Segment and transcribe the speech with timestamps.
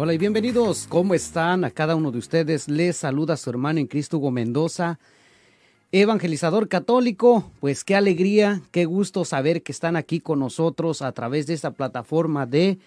[0.00, 0.86] Hola y bienvenidos.
[0.88, 1.64] ¿Cómo están?
[1.64, 5.00] A cada uno de ustedes les saluda su hermano en Cristo Hugo Mendoza,
[5.90, 7.50] evangelizador católico.
[7.58, 11.72] Pues qué alegría, qué gusto saber que están aquí con nosotros a través de esta
[11.72, 12.78] plataforma de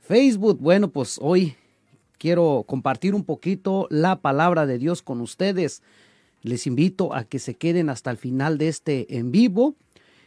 [0.00, 0.58] Facebook.
[0.58, 1.54] Bueno, pues hoy
[2.18, 5.84] quiero compartir un poquito la palabra de Dios con ustedes.
[6.42, 9.76] Les invito a que se queden hasta el final de este en vivo.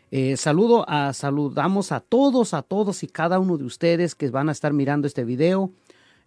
[0.10, 4.48] Eh, saludo a, saludamos a todos, a todos y cada uno de ustedes que van
[4.48, 5.70] a estar mirando este video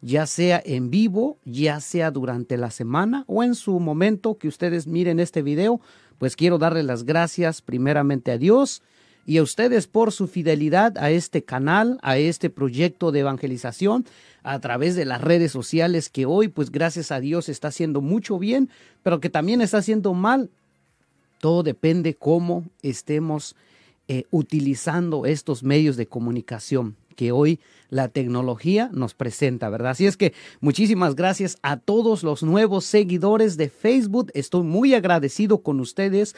[0.01, 4.87] ya sea en vivo, ya sea durante la semana o en su momento que ustedes
[4.87, 5.81] miren este video,
[6.19, 8.83] pues quiero darle las gracias primeramente a Dios
[9.27, 14.07] y a ustedes por su fidelidad a este canal, a este proyecto de evangelización
[14.45, 18.39] a través de las redes sociales que hoy, pues gracias a Dios está haciendo mucho
[18.39, 18.71] bien,
[19.03, 20.49] pero que también está haciendo mal.
[21.41, 23.57] Todo depende cómo estemos
[24.07, 27.59] eh, utilizando estos medios de comunicación que hoy
[27.89, 29.93] la tecnología nos presenta, ¿verdad?
[29.93, 34.31] Así es que muchísimas gracias a todos los nuevos seguidores de Facebook.
[34.35, 36.35] Estoy muy agradecido con ustedes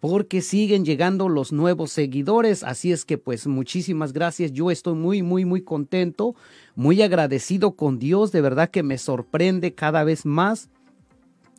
[0.00, 2.62] porque siguen llegando los nuevos seguidores.
[2.62, 4.52] Así es que pues muchísimas gracias.
[4.52, 6.34] Yo estoy muy, muy, muy contento,
[6.74, 8.32] muy agradecido con Dios.
[8.32, 10.68] De verdad que me sorprende cada vez más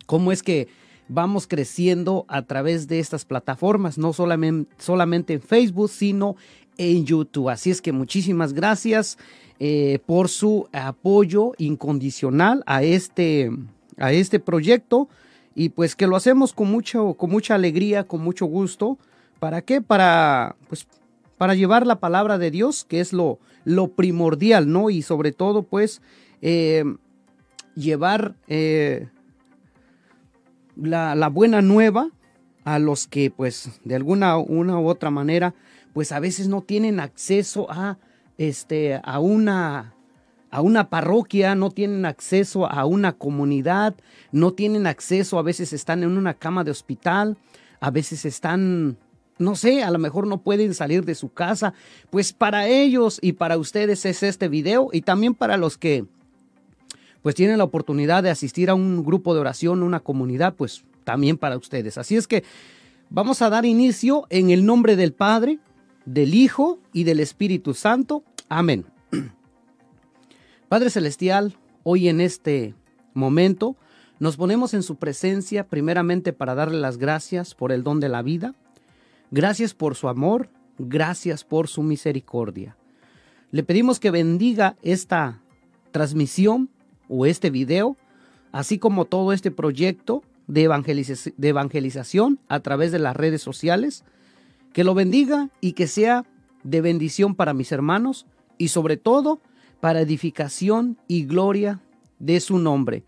[0.06, 0.68] cómo es que
[1.10, 6.36] vamos creciendo a través de estas plataformas, no solamente, solamente en Facebook, sino
[6.80, 7.50] en YouTube.
[7.50, 9.20] Así es que muchísimas gracias
[9.60, 13.52] eh, por su apoyo incondicional a este,
[13.98, 15.10] a este proyecto
[15.54, 18.98] y pues que lo hacemos con, mucho, con mucha alegría, con mucho gusto.
[19.40, 19.82] ¿Para qué?
[19.82, 20.88] Para, pues,
[21.38, 24.90] para llevar la palabra de Dios, que es lo, lo primordial, ¿no?
[24.90, 26.02] Y sobre todo, pues,
[26.42, 26.86] eh,
[27.76, 29.10] llevar eh,
[30.78, 32.10] la, la, buena nueva
[32.64, 35.56] a los que, pues, de alguna una u otra manera,
[35.94, 37.98] pues a veces no tienen acceso a,
[38.38, 39.94] este, a una
[40.52, 43.96] a una parroquia, no tienen acceso a una comunidad,
[44.32, 47.38] no tienen acceso, a veces están en una cama de hospital,
[47.80, 48.98] a veces están,
[49.38, 51.74] no sé, a lo mejor no pueden salir de su casa.
[52.10, 56.06] Pues para ellos y para ustedes es este video y también para los que
[57.22, 61.38] pues tienen la oportunidad de asistir a un grupo de oración, una comunidad, pues también
[61.38, 61.98] para ustedes.
[61.98, 62.44] Así es que
[63.10, 65.60] vamos a dar inicio en el nombre del Padre,
[66.06, 68.24] del Hijo y del Espíritu Santo.
[68.48, 68.86] Amén.
[70.70, 72.76] Padre Celestial, hoy en este
[73.14, 73.76] momento
[74.20, 78.22] nos ponemos en su presencia primeramente para darle las gracias por el don de la
[78.22, 78.54] vida,
[79.32, 82.76] gracias por su amor, gracias por su misericordia.
[83.52, 85.42] Le pedimos que bendiga esta
[85.92, 86.70] transmisión
[87.08, 87.98] o este video,
[88.52, 94.04] así como todo este proyecto de, evangelización a través de las redes sociales,
[94.74, 96.26] que lo bendiga y que sea
[96.64, 98.26] de bendición para mis hermanos
[98.58, 99.40] y sobre todo
[99.80, 101.80] para edificación y gloria
[102.20, 103.04] de su nombre.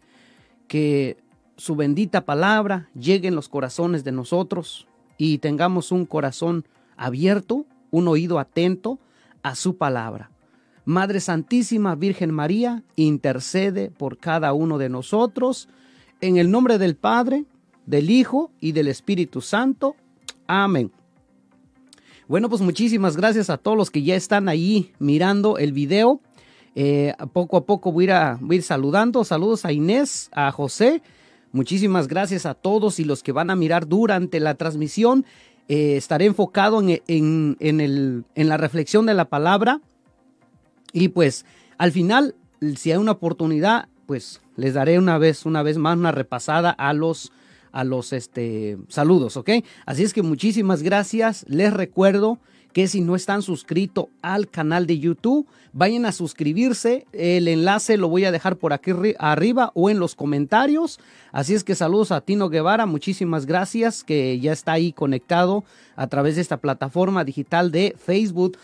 [0.67, 1.17] Que
[1.57, 6.66] su bendita palabra llegue en los corazones de nosotros y tengamos un corazón
[6.97, 8.99] abierto, un oído atento
[9.43, 10.31] a su palabra.
[10.85, 15.69] Madre Santísima Virgen María, intercede por cada uno de nosotros,
[16.22, 17.45] en el nombre del Padre,
[17.85, 19.95] del Hijo y del Espíritu Santo.
[20.47, 20.91] Amén.
[22.31, 26.22] Bueno, pues muchísimas gracias a todos los que ya están ahí mirando el video.
[26.75, 29.25] Eh, poco a poco voy a, ir saludando.
[29.25, 31.02] Saludos a Inés, a José.
[31.52, 35.25] Muchísimas gracias a todos y los que van a mirar durante la transmisión.
[35.68, 39.81] Eh, estaré enfocado en, el, en la reflexión de la palabra.
[40.94, 41.46] Y pues
[41.78, 42.36] al final,
[42.78, 46.94] si hay una oportunidad, pues les daré una vez, una vez más una repasada a
[46.94, 47.34] los
[47.72, 49.50] a los este, saludos, ¿ok?
[49.86, 51.46] Así es que muchísimas gracias.
[51.48, 52.40] Les recuerdo
[52.74, 57.06] que si no están suscritos al canal de YouTube, vayan a suscribirse.
[57.12, 61.00] El enlace lo voy a dejar por aquí arriba o en los comentarios.
[61.32, 65.64] Así es que saludos a Tino Guevara, muchísimas gracias que ya está ahí conectado
[65.96, 68.58] a través de esta plataforma digital de Facebook.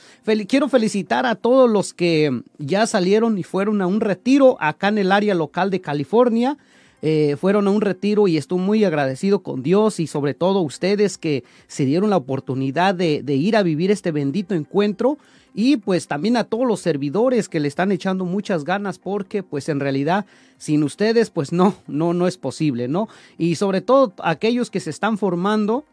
[0.47, 4.97] quiero felicitar a todos los que ya salieron y fueron a un retiro acá en
[4.99, 6.57] el área local de California.
[7.03, 11.19] Eh, fueron a un retiro y estoy muy agradecido con Dios y sobre todo ustedes
[11.19, 15.19] que se dieron la oportunidad de, ir a vivir este bendito encuentro
[15.53, 19.69] y pues también a todos los servidores que le están echando muchas ganas porque pues
[19.69, 20.25] en realidad
[20.57, 23.07] sin ustedes pues no, no, no es posible, ¿no?
[23.37, 25.85] Y sobre todo aquellos que se están formando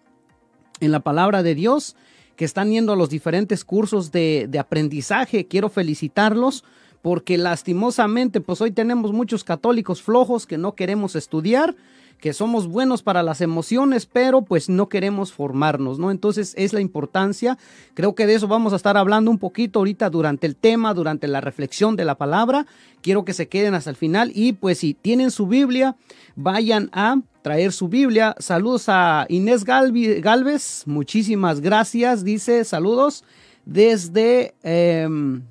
[0.80, 1.96] en la palabra de Dios,
[2.34, 6.64] que están yendo a los diferentes cursos de, de aprendizaje, quiero felicitarlos
[7.04, 11.76] porque lastimosamente pues hoy tenemos muchos católicos flojos que no queremos estudiar,
[12.18, 16.10] que somos buenos para las emociones, pero pues no queremos formarnos, ¿no?
[16.10, 17.58] Entonces es la importancia,
[17.92, 21.28] creo que de eso vamos a estar hablando un poquito ahorita durante el tema, durante
[21.28, 22.64] la reflexión de la palabra,
[23.02, 25.96] quiero que se queden hasta el final y pues si tienen su Biblia,
[26.36, 28.34] vayan a traer su Biblia.
[28.38, 33.24] Saludos a Inés Galvez, muchísimas gracias, dice saludos
[33.66, 35.42] desde em,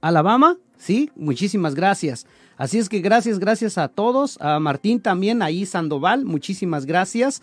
[0.00, 2.26] Alabama, sí, muchísimas gracias.
[2.56, 7.42] Así es que gracias, gracias a todos, a Martín también, ahí Sandoval, muchísimas gracias.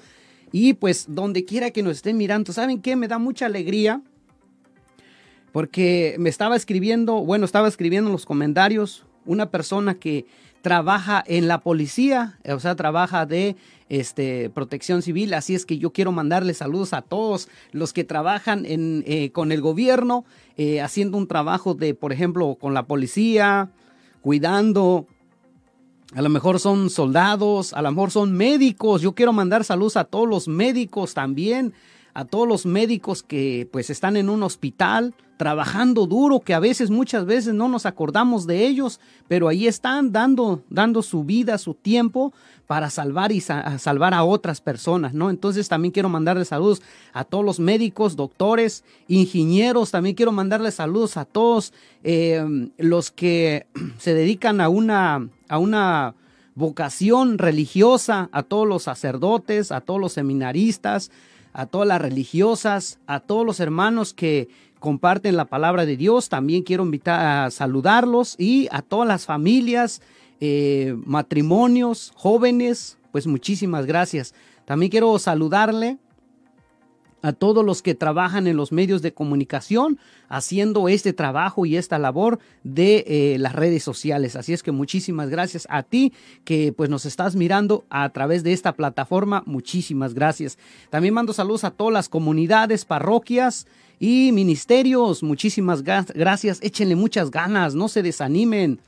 [0.52, 2.96] Y pues donde quiera que nos estén mirando, ¿saben qué?
[2.96, 4.02] Me da mucha alegría
[5.52, 10.26] porque me estaba escribiendo, bueno, estaba escribiendo en los comentarios una persona que
[10.66, 13.56] trabaja en la policía, o sea, trabaja de
[13.88, 18.66] este, protección civil, así es que yo quiero mandarle saludos a todos los que trabajan
[18.66, 20.26] en, eh, con el gobierno,
[20.58, 23.70] eh, haciendo un trabajo de, por ejemplo, con la policía,
[24.22, 25.06] cuidando.
[26.16, 29.04] A lo mejor son soldados, a lo mejor son médicos.
[29.04, 31.76] Yo quiero mandar saludos a todos los médicos también,
[32.16, 36.90] a todos los médicos que pues están en un hospital trabajando duro, que a veces,
[36.90, 41.74] muchas veces no nos acordamos de ellos, pero ahí están dando, dando su vida, su
[41.74, 42.34] tiempo
[42.68, 45.30] para salvar y salvar a otras personas, ¿no?
[45.30, 46.82] Entonces también quiero mandarles saludos
[47.12, 51.74] a todos los médicos, doctores, ingenieros, también quiero mandarles saludos a todos
[52.04, 53.68] eh, los que
[54.00, 56.16] se dedican a una, a una
[56.56, 61.12] vocación religiosa, a todos los sacerdotes, a todos los seminaristas,
[61.56, 64.50] a todas las religiosas, a todos los hermanos que
[64.80, 66.28] comparten la palabra de Dios.
[66.28, 70.02] También quiero invitar a saludarlos y a todas las familias,
[70.42, 74.36] eh, matrimonios, jóvenes, pues muchísimas gracias.
[74.66, 75.98] También quiero saludarle
[77.26, 79.98] a todos los que trabajan en los medios de comunicación
[80.30, 84.36] haciendo este trabajo y esta labor de eh, las redes sociales.
[84.36, 86.14] Así es que muchísimas gracias a ti
[86.44, 89.42] que pues nos estás mirando a través de esta plataforma.
[89.48, 90.60] Muchísimas gracias.
[90.92, 93.66] También mando saludos a todas las comunidades, parroquias,
[93.98, 96.60] y ministerios, muchísimas gracias.
[96.62, 98.80] Échenle muchas ganas, no se desanimen.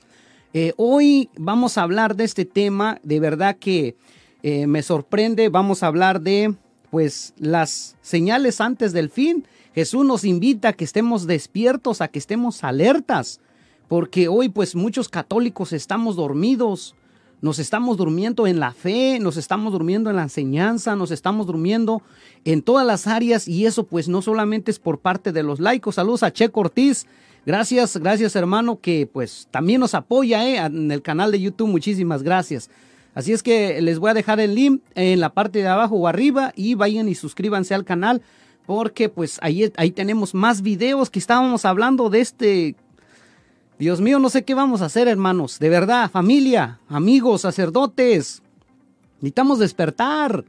[0.54, 3.96] Eh, hoy vamos a hablar de este tema, de verdad que
[4.44, 5.50] eh, me sorprende.
[5.50, 6.56] Vamos a hablar de,
[6.90, 9.46] pues, las señales antes del fin.
[9.74, 13.40] Jesús nos invita a que estemos despiertos, a que estemos alertas,
[13.88, 16.96] porque hoy, pues, muchos católicos estamos dormidos
[17.40, 22.02] nos estamos durmiendo en la fe, nos estamos durmiendo en la enseñanza, nos estamos durmiendo
[22.46, 25.96] en todas las áreas y eso pues no solamente es por parte de los laicos.
[25.96, 27.06] Saludos a Che Ortiz.
[27.46, 31.70] Gracias, gracias hermano que pues también nos apoya eh, en el canal de YouTube.
[31.70, 32.70] Muchísimas gracias.
[33.18, 36.08] Así es que les voy a dejar el link en la parte de abajo o
[36.08, 38.22] arriba y vayan y suscríbanse al canal
[38.68, 42.76] porque pues ahí, ahí tenemos más videos que estábamos hablando de este
[43.80, 45.58] Dios mío, no sé qué vamos a hacer, hermanos.
[45.58, 48.44] De verdad, familia, amigos, sacerdotes.
[49.16, 50.46] Necesitamos despertar.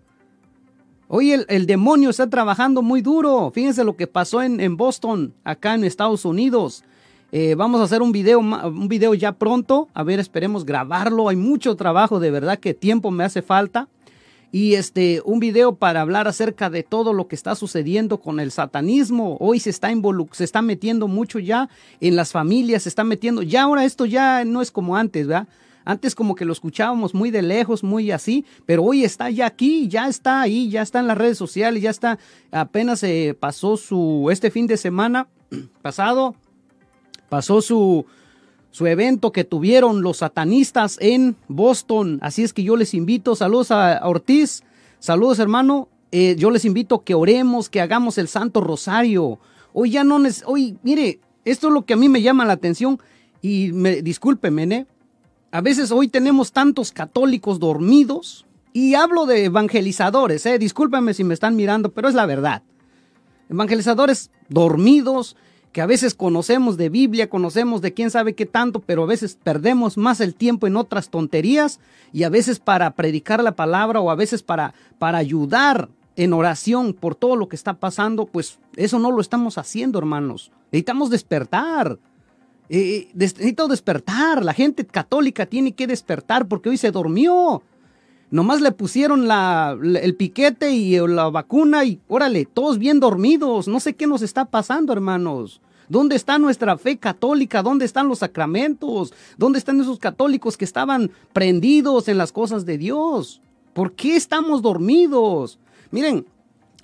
[1.09, 3.51] Hoy el, demonio está trabajando muy duro.
[3.51, 6.85] Fíjense lo que pasó en, Boston, acá en Estados Unidos.
[7.31, 9.89] Eh, vamos a hacer un video, un video ya pronto.
[9.95, 11.29] A ver, esperemos grabarlo.
[11.29, 13.89] Hay mucho trabajo, de verdad que tiempo me hace falta
[14.51, 18.51] y este un video para hablar acerca de todo lo que está sucediendo con el
[18.51, 19.37] satanismo.
[19.41, 19.91] Hoy se está
[20.33, 21.69] se está metiendo mucho ya
[22.01, 23.43] en las familias, se está metiendo.
[23.43, 25.49] Ya ahora esto ya no es como antes, ¿verdad?
[25.85, 29.89] Antes como que lo escuchábamos muy de lejos, muy así, pero hoy está ya aquí,
[29.89, 32.19] ya está ahí, ya está en las redes sociales, ya está,
[32.51, 35.29] apenas se pasó su, este fin de semana
[35.81, 36.35] pasado,
[37.29, 38.07] pasó su,
[38.71, 42.19] su evento que tuvieron los satanistas en Boston.
[42.23, 44.63] Así es que yo les invito, saludos a Ortiz,
[44.99, 49.39] saludos hermano, eh, yo les invito que oremos, que hagamos el Santo Rosario.
[49.73, 53.01] Hoy ya no, hoy, mire, esto es lo que a mí me llama la atención
[53.43, 54.87] y me, discúlpeme, ¿eh?
[55.51, 58.45] A veces hoy tenemos tantos católicos dormidos
[58.75, 60.59] y hablo de evangelizadores, ¿eh?
[60.59, 62.63] Discúlpeme si me están mirando, pero es la verdad.
[63.49, 65.37] Evangelizadores dormidos,
[65.73, 69.39] que a veces conocemos de Biblia, conocemos de quién sabe qué tanto, pero a veces
[69.43, 71.81] perdemos más el tiempo en otras tonterías
[72.13, 76.95] y a veces para predicar la palabra o a veces para, para ayudar en oración
[76.95, 80.51] por todo lo que está pasando, pues eso no lo estamos haciendo, hermanos.
[80.73, 81.99] Necesitamos despertar.
[82.69, 84.45] Eh, necesito despertar.
[84.45, 87.63] La gente católica tiene que despertar porque hoy se durmió.
[88.31, 93.69] Nomás le pusieron la, el piquete y la vacuna y órale, todos bien dormidos.
[93.69, 95.61] No sé qué nos está pasando, hermanos.
[95.89, 97.63] ¿Dónde está nuestra fe católica?
[97.63, 99.15] ¿Dónde están los sacramentos?
[99.39, 103.41] ¿Dónde están esos católicos que estaban prendidos en las cosas de Dios?
[103.73, 105.59] ¿Por qué estamos dormidos?
[105.91, 106.27] Miren,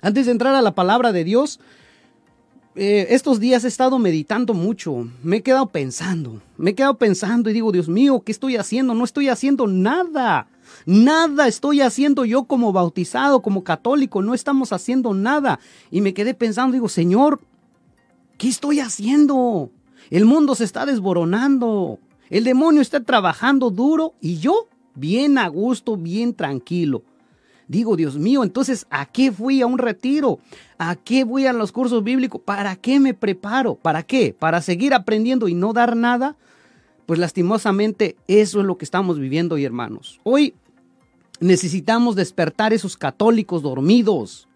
[0.01, 1.59] antes de entrar a la palabra de Dios,
[2.75, 7.49] eh, estos días he estado meditando mucho, me he quedado pensando, me he quedado pensando
[7.49, 8.93] y digo, Dios mío, ¿qué estoy haciendo?
[8.95, 10.47] No estoy haciendo nada.
[10.85, 15.59] Nada estoy haciendo yo como bautizado, como católico, no estamos haciendo nada.
[15.89, 17.41] Y me quedé pensando, digo, Señor,
[18.37, 19.71] ¿qué estoy haciendo?
[20.11, 21.99] El mundo se está desboronando.
[22.29, 27.03] El demonio está trabajando duro y yo bien a gusto, bien tranquilo.
[27.67, 30.39] Digo, Dios mío, entonces, ¿a qué fui a un retiro?
[30.77, 32.41] ¿A qué voy a los cursos bíblicos?
[32.41, 33.73] ¿Para qué me preparo?
[33.73, 34.35] ¿Para qué?
[34.37, 36.35] ¿Para seguir aprendiendo y no dar nada?
[37.07, 40.19] Pues lastimosamente eso es lo que estamos viviendo hoy, hermanos.
[40.23, 40.53] Hoy
[41.39, 44.47] necesitamos despertar esos católicos dormidos.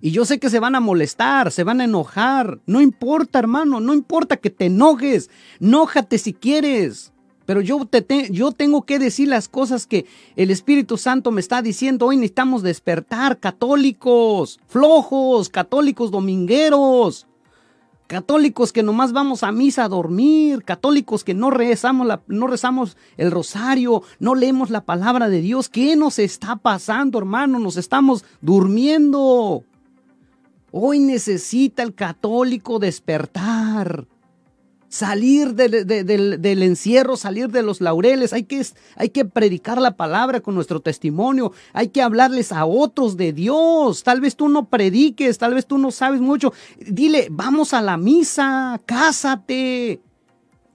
[0.00, 2.60] Y yo sé que se van a molestar, se van a enojar.
[2.66, 5.30] No importa, hermano, no importa que te enojes.
[5.58, 7.12] Nójate si quieres.
[7.46, 11.62] Pero yo, te, yo tengo que decir las cosas que el Espíritu Santo me está
[11.62, 12.06] diciendo.
[12.06, 17.26] Hoy necesitamos despertar católicos, flojos, católicos domingueros,
[18.06, 22.96] católicos que nomás vamos a misa a dormir, católicos que no rezamos, la, no rezamos
[23.16, 25.68] el rosario, no leemos la palabra de Dios.
[25.68, 27.58] ¿Qué nos está pasando, hermano?
[27.58, 29.64] Nos estamos durmiendo.
[30.70, 34.06] Hoy necesita el católico despertar
[34.88, 38.64] salir del, encierro, salir de los laureles, hay que,
[38.96, 44.02] hay que predicar la palabra con nuestro testimonio, hay que hablarles a otros de Dios.
[44.02, 46.52] Tal vez tú no prediques, tal vez tú no sabes mucho.
[46.78, 50.00] Dile, vamos a la misa, cásate.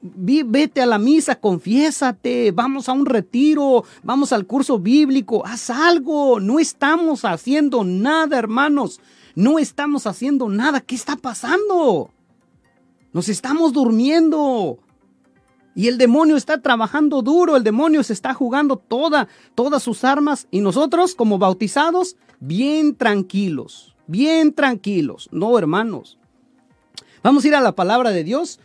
[0.03, 6.39] Vete a la misa, confiésate, vamos a un retiro, vamos al curso bíblico, haz algo.
[6.39, 8.99] No estamos haciendo nada, hermanos.
[9.35, 10.81] No estamos haciendo nada.
[10.81, 12.09] ¿Qué está pasando?
[13.13, 14.79] Nos estamos durmiendo.
[15.73, 20.47] Y el demonio está trabajando duro, el demonio se está jugando toda, todas sus armas
[20.51, 25.29] y nosotros como bautizados, bien tranquilos, bien tranquilos.
[25.31, 26.17] No, hermanos.
[27.23, 28.59] Vamos a ir a la palabra de Dios.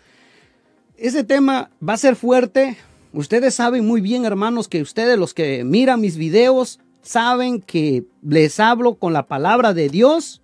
[0.97, 2.77] Ese tema va a ser fuerte.
[3.13, 8.59] Ustedes saben muy bien, hermanos, que ustedes los que miran mis videos saben que les
[8.59, 10.43] hablo con la palabra de Dios,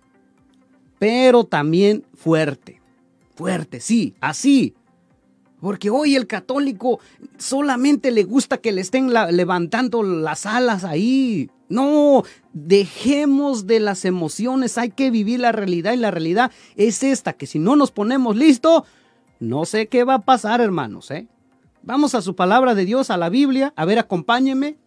[0.97, 2.82] pero también fuerte
[3.35, 4.75] fuerte, sí, así.
[5.59, 6.99] Porque hoy el católico
[7.37, 11.49] solamente le gusta que le estén levantando las alas ahí.
[11.69, 17.33] No, dejemos de las emociones, hay que vivir la realidad y la realidad es esta,
[17.33, 18.85] que si no nos ponemos listo,
[19.39, 21.09] no sé qué va a pasar, hermanos.
[21.11, 21.27] ¿eh?
[21.81, 23.73] Vamos a su palabra de Dios, a la Biblia.
[23.75, 24.77] A ver, acompáñeme.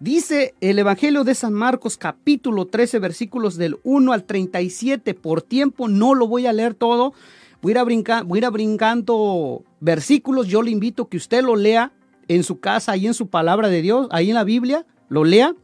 [0.00, 5.14] Dice el Evangelio de San Marcos capítulo 13 versículos del 1 al 37.
[5.14, 7.14] Por tiempo no lo voy a leer todo,
[7.60, 7.84] Voy a,
[8.36, 10.46] ir a brincando versículos.
[10.46, 11.92] Yo le invito que usted lo lea
[12.28, 15.54] en su casa, ahí en su palabra de Dios, ahí en la Biblia, lo lea.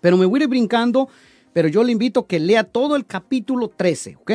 [0.00, 1.08] Pero me voy a ir brincando,
[1.52, 4.32] pero yo le invito que lea todo el capítulo 13, ¿ok?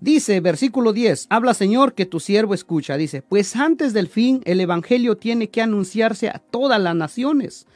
[0.00, 2.96] Dice, versículo 10, habla Señor que tu siervo escucha.
[2.96, 7.66] Dice, pues antes del fin el Evangelio tiene que anunciarse a todas las naciones.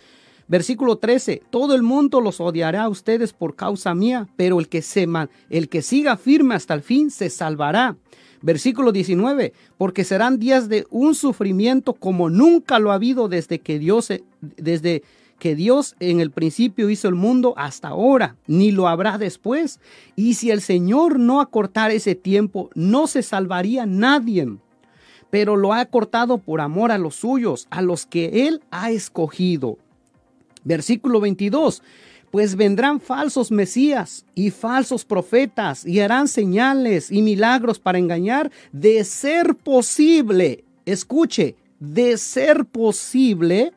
[0.50, 4.83] Versículo 13, todo el mundo los odiará a ustedes por causa mía, pero el que,
[4.83, 5.07] se,
[5.49, 7.97] el que siga firme hasta el fin se salvará.
[8.42, 13.78] Versículo 19, porque serán días de un sufrimiento como nunca lo ha habido desde que
[13.78, 14.09] Dios,
[14.40, 15.04] desde
[15.38, 19.78] que Dios en el principio hizo el mundo hasta ahora, ni lo habrá después.
[20.16, 24.49] Y si el Señor no acortara ese tiempo, no se salvaría nadie.
[25.30, 29.78] Pero lo ha cortado por amor a los suyos, a los que Él ha escogido.
[30.64, 31.83] Versículo 22
[32.31, 39.05] pues vendrán falsos mesías y falsos profetas y harán señales y milagros para engañar, de
[39.05, 43.73] ser posible, escuche, de ser posible,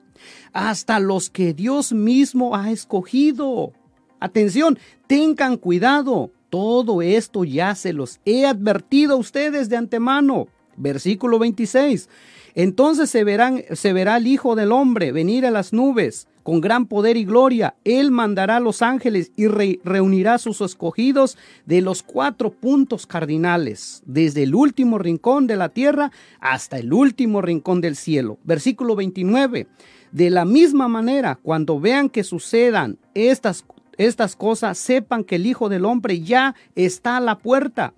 [0.54, 3.74] hasta los que Dios mismo ha escogido.
[4.20, 10.48] Atención, tengan cuidado, todo esto ya se los he advertido a ustedes de antemano.
[10.78, 12.08] Versículo 26.
[12.56, 16.86] Entonces se, verán, se verá el Hijo del Hombre venir a las nubes con gran
[16.86, 17.76] poder y gloria.
[17.84, 24.04] Él mandará a los ángeles y reunirá a sus escogidos de los cuatro puntos cardinales,
[24.06, 28.38] desde el último rincón de la tierra hasta el último rincón del cielo.
[28.44, 29.68] Versículo 29.
[30.12, 33.66] De la misma manera, cuando vean que sucedan estas,
[33.98, 37.94] estas cosas, sepan que el Hijo del Hombre ya está a la puerta.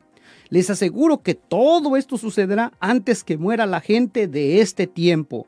[0.49, 5.47] Les aseguro que todo esto sucederá antes que muera la gente de este tiempo.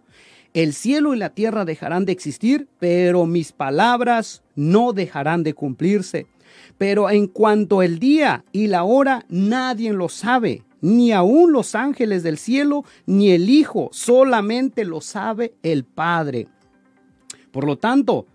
[0.58, 6.26] El cielo y la tierra dejarán de existir, pero mis palabras no dejarán de cumplirse.
[6.80, 12.24] Pero en cuanto el día y la hora, nadie lo sabe, ni aun los ángeles
[12.24, 16.48] del cielo, ni el Hijo, solamente lo sabe el Padre.
[17.52, 18.26] Por lo tanto,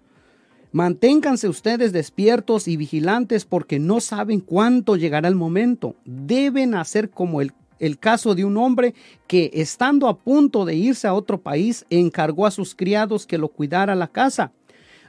[0.75, 5.97] Manténganse ustedes despiertos y vigilantes porque no saben cuánto llegará el momento.
[6.07, 7.53] Deben hacer como el,
[7.83, 8.95] el, caso de un hombre
[9.27, 13.49] que, estando a punto de irse a otro país, encargó a sus criados que lo
[13.49, 14.53] cuidara la casa.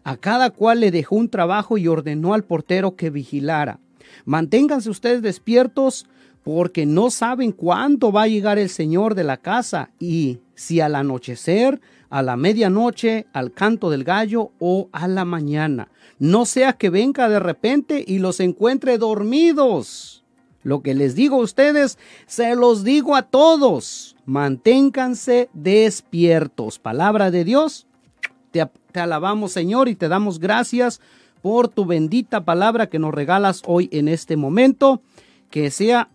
[0.03, 3.80] A cada cual le dejó un trabajo y ordenó al portero que vigilara.
[4.25, 6.08] Manténganse ustedes despiertos
[6.44, 10.96] porque no saben cuándo va a llegar el Señor de la casa y si al
[10.96, 15.89] anochecer, a la medianoche, al canto del gallo o a la mañana.
[16.20, 20.23] No sea que venga de repente y los encuentre dormidos.
[20.63, 24.15] Lo que les digo a ustedes, se los digo a todos.
[24.25, 26.79] Manténganse despiertos.
[26.79, 27.86] Palabra de Dios.
[28.51, 31.01] Te, te alabamos Señor y te damos gracias
[31.41, 35.01] por tu bendita palabra que nos regalas hoy en este momento.
[35.50, 36.10] Que sea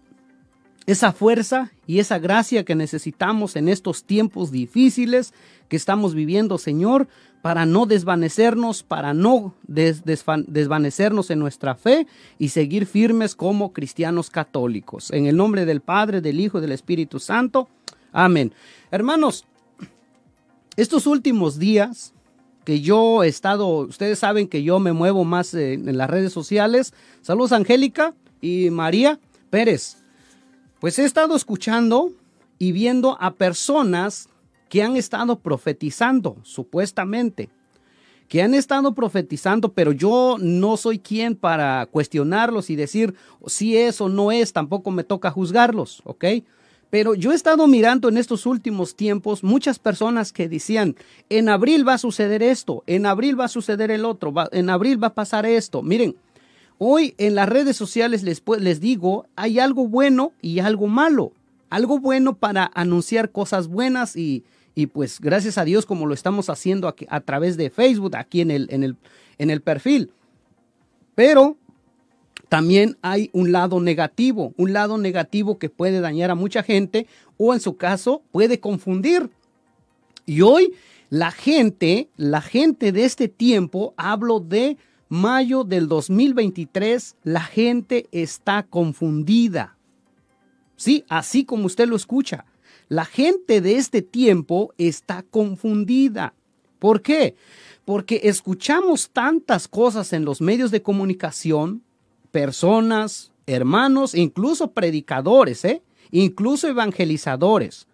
[0.87, 5.35] esa fuerza y esa gracia que necesitamos en estos tiempos difíciles
[5.69, 7.09] que estamos viviendo, Señor,
[7.43, 12.07] para no desvanecernos, para no desvanecernos en nuestra fe
[12.39, 15.11] y seguir firmes como cristianos católicos.
[15.13, 17.69] En el nombre del Padre, del Hijo y del Espíritu Santo.
[18.13, 18.53] Amén.
[18.91, 19.45] Hermanos,
[20.77, 22.13] estos últimos días
[22.65, 26.93] que yo he estado, ustedes saben que yo me muevo más en las redes sociales.
[27.23, 29.19] Saludos Angélica y María
[29.51, 29.99] Pérez.
[30.81, 32.13] Pues he estado escuchando
[32.59, 34.28] y viendo a personas
[34.69, 37.49] que han estado profetizando, supuestamente,
[38.29, 43.15] que han estado profetizando, pero yo no soy quien para cuestionarlos y decir
[43.47, 46.25] si es o no es, tampoco me toca juzgarlos, ¿ok?
[46.91, 50.97] Pero yo he estado mirando en estos últimos tiempos muchas personas que decían,
[51.29, 55.03] en abril va a suceder esto, en abril va a suceder el otro, en abril
[55.03, 55.83] va a pasar esto.
[55.83, 56.17] Miren,
[56.81, 61.33] Hoy en las redes sociales les, les digo, hay algo bueno y algo malo.
[61.71, 64.45] Algo bueno para anunciar cosas buenas y,
[64.79, 68.43] y pues gracias a Dios como lo estamos haciendo aquí, a través de Facebook, aquí
[68.43, 68.97] en el, en, el,
[69.39, 70.13] en el perfil.
[71.17, 71.57] Pero
[72.49, 77.09] también hay un lado negativo, un lado negativo que puede dañar a mucha gente
[77.39, 79.31] o en su caso puede confundir.
[80.27, 80.73] Y hoy
[81.11, 84.77] la gente, la gente de este tiempo, hablo de
[85.09, 89.77] mayo del 2023, la gente está confundida.
[90.77, 92.45] Sí, así como usted lo escucha.
[92.89, 96.35] La gente de este tiempo está confundida.
[96.79, 97.35] ¿Por qué?
[97.85, 101.83] Porque escuchamos tantas cosas en los medios de comunicación,
[102.31, 105.83] personas, hermanos, incluso predicadores, ¿eh?
[106.11, 107.87] incluso evangelizadores.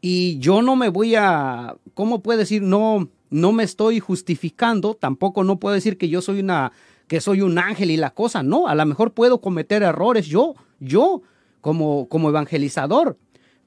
[0.00, 2.62] Y yo no me voy a, ¿cómo puede decir?
[2.62, 6.72] No, no me estoy justificando, tampoco no puedo decir que yo soy una
[7.08, 10.56] que soy un ángel y la cosa, no, a lo mejor puedo cometer errores yo,
[10.80, 11.22] yo
[11.60, 13.16] como como evangelizador,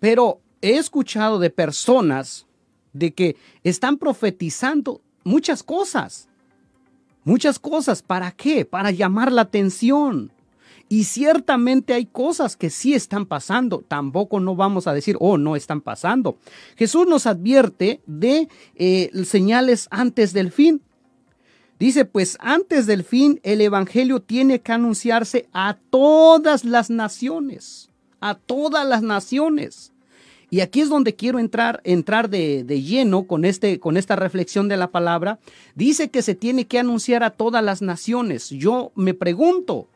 [0.02, 2.45] pero he escuchado de personas
[2.93, 6.28] de que están profetizando muchas cosas.
[7.24, 8.65] Muchas cosas, ¿para qué?
[8.65, 10.32] Para llamar la atención.
[10.91, 13.84] Y ciertamente hay cosas que sí están pasando.
[13.88, 16.38] Tampoco no vamos a decir, oh, no están pasando.
[16.76, 20.82] Jesús nos advierte de eh, señales antes del fin.
[21.78, 28.34] Dice, pues antes del fin el Evangelio tiene que anunciarse a todas las naciones, a
[28.34, 29.93] todas las naciones.
[30.49, 34.67] Y aquí es donde quiero entrar, entrar de, de, lleno con, este, con esta reflexión
[34.67, 35.39] de la palabra.
[35.75, 38.49] Dice que se tiene que anunciar a todas las naciones.
[38.49, 39.88] Yo me pregunto,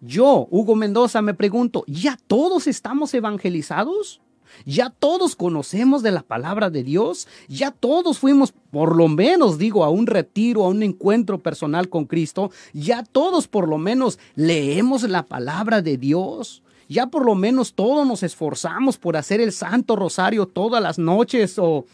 [0.00, 4.20] yo, Hugo Mendoza, me pregunto, ¿ya todos estamos evangelizados?
[4.66, 7.28] ¿Ya todos conocemos de la palabra de Dios?
[7.48, 12.06] ¿Ya todos fuimos, por lo menos, digo, a un retiro, a un encuentro personal con
[12.06, 12.50] Cristo?
[12.72, 16.62] ¿Ya todos, por lo menos, leemos la palabra de Dios?
[16.92, 21.58] ¿Ya por lo menos todos nos esforzamos por hacer el Santo Rosario todas las noches
[21.58, 21.86] o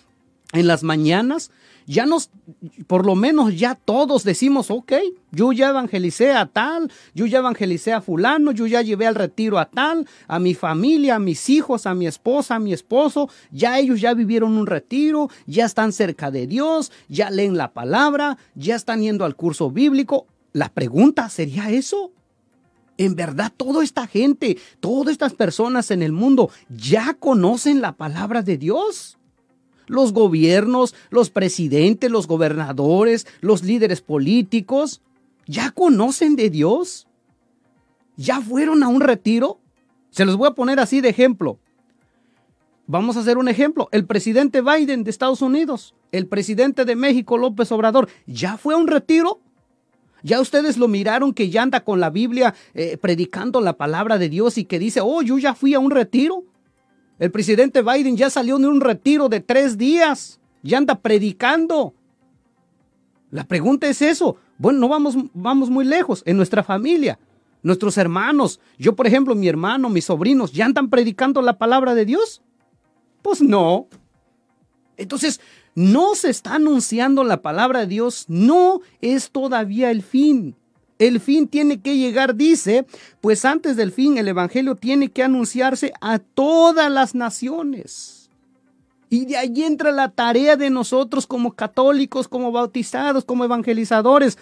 [0.52, 1.50] en las mañanas?
[1.88, 2.30] ya nos,
[2.86, 4.92] por lo menos ya todos decimos, ok,
[5.32, 9.58] yo ya evangelicé a tal, yo ya evangelicé a fulano, yo ya llevé al retiro
[9.58, 13.78] a tal, a mi familia, a mis hijos, a mi esposa, a mi esposo, ya
[13.78, 18.76] ellos ya vivieron un retiro, ya están cerca de Dios, ya leen la palabra, ya
[18.76, 20.26] están yendo al curso bíblico.
[20.52, 22.12] La pregunta sería eso.
[22.98, 28.42] En verdad, toda esta gente, todas estas personas en el mundo ya conocen la palabra
[28.42, 29.18] de Dios
[29.88, 35.00] los gobiernos, los presidentes, los gobernadores, los líderes políticos,
[35.46, 37.06] ya conocen de Dios.
[38.16, 39.58] ¿Ya fueron a un retiro?
[40.10, 41.58] Se los voy a poner así de ejemplo.
[42.86, 43.88] Vamos a hacer un ejemplo.
[43.92, 48.78] El presidente Biden de Estados Unidos, el presidente de México, López Obrador, ¿ya fue a
[48.78, 49.40] un retiro?
[50.22, 54.28] ¿Ya ustedes lo miraron que ya anda con la Biblia eh, predicando la palabra de
[54.28, 56.44] Dios y que dice, oh, yo ya fui a un retiro?
[57.18, 60.40] El presidente Biden ya salió de un retiro de tres días.
[60.62, 61.94] Ya anda predicando.
[63.30, 64.36] La pregunta es eso.
[64.58, 66.22] Bueno, no vamos, vamos muy lejos.
[66.26, 67.18] En nuestra familia,
[67.62, 72.04] nuestros hermanos, yo por ejemplo, mi hermano, mis sobrinos, ¿ya andan predicando la palabra de
[72.04, 72.42] Dios?
[73.22, 73.88] Pues no.
[74.96, 75.40] Entonces,
[75.78, 80.56] no se está anunciando la palabra de Dios, no es todavía el fin.
[80.98, 82.84] El fin tiene que llegar, dice,
[83.20, 88.28] pues antes del fin el Evangelio tiene que anunciarse a todas las naciones.
[89.08, 94.36] Y de ahí entra la tarea de nosotros como católicos, como bautizados, como evangelizadores.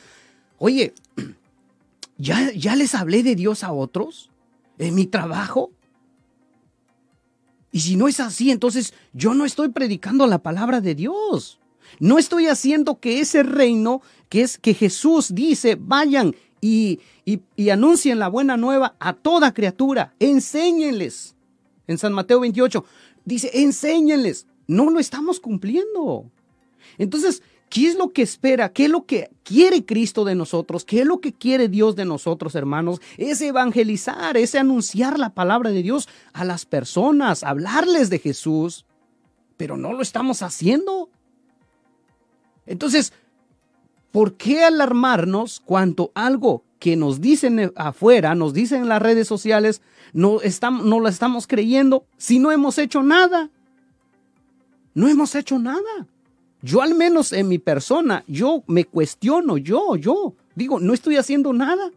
[0.57, 0.95] Oye,
[2.17, 4.31] ¿ya, ya les hablé de Dios a otros
[4.79, 5.71] en mi trabajo?
[7.77, 11.61] Y si no es así, entonces yo no estoy predicando la palabra de Dios.
[12.01, 18.19] No estoy haciendo que ese reino, que es que Jesús dice, vayan y, y, anuncien
[18.19, 20.15] la buena nueva a toda criatura.
[20.21, 21.37] Enséñenles.
[21.87, 22.83] En San Mateo 28
[23.27, 24.47] dice, enséñenles.
[24.67, 26.31] No lo estamos cumpliendo.
[26.97, 28.73] Entonces, ¿qué es lo que espera?
[28.73, 30.85] ¿Qué es lo que quiere Cristo de nosotros?
[30.85, 33.01] ¿Qué es lo que quiere Dios de nosotros, hermanos?
[33.17, 38.85] Es evangelizar, es anunciar la palabra de Dios a las personas, hablarles de Jesús.
[39.57, 41.09] Pero no lo estamos haciendo.
[42.67, 43.13] Entonces,
[44.13, 49.81] ¿por qué alarmarnos cuando algo que nos dicen afuera, nos dicen en las redes sociales,
[50.13, 53.51] no, estamos, no estamos creyendo si no hemos hecho nada?
[54.95, 56.07] No hemos hecho nada.
[56.67, 61.53] Yo al menos en mi persona, yo me cuestiono, yo, yo, digo, no estoy haciendo
[61.53, 61.93] nada.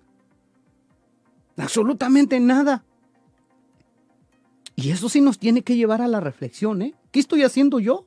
[1.57, 2.83] Absolutamente nada.
[4.75, 6.93] Y eso sí nos tiene que llevar a la reflexión, ¿eh?
[7.09, 8.05] ¿Qué estoy haciendo yo?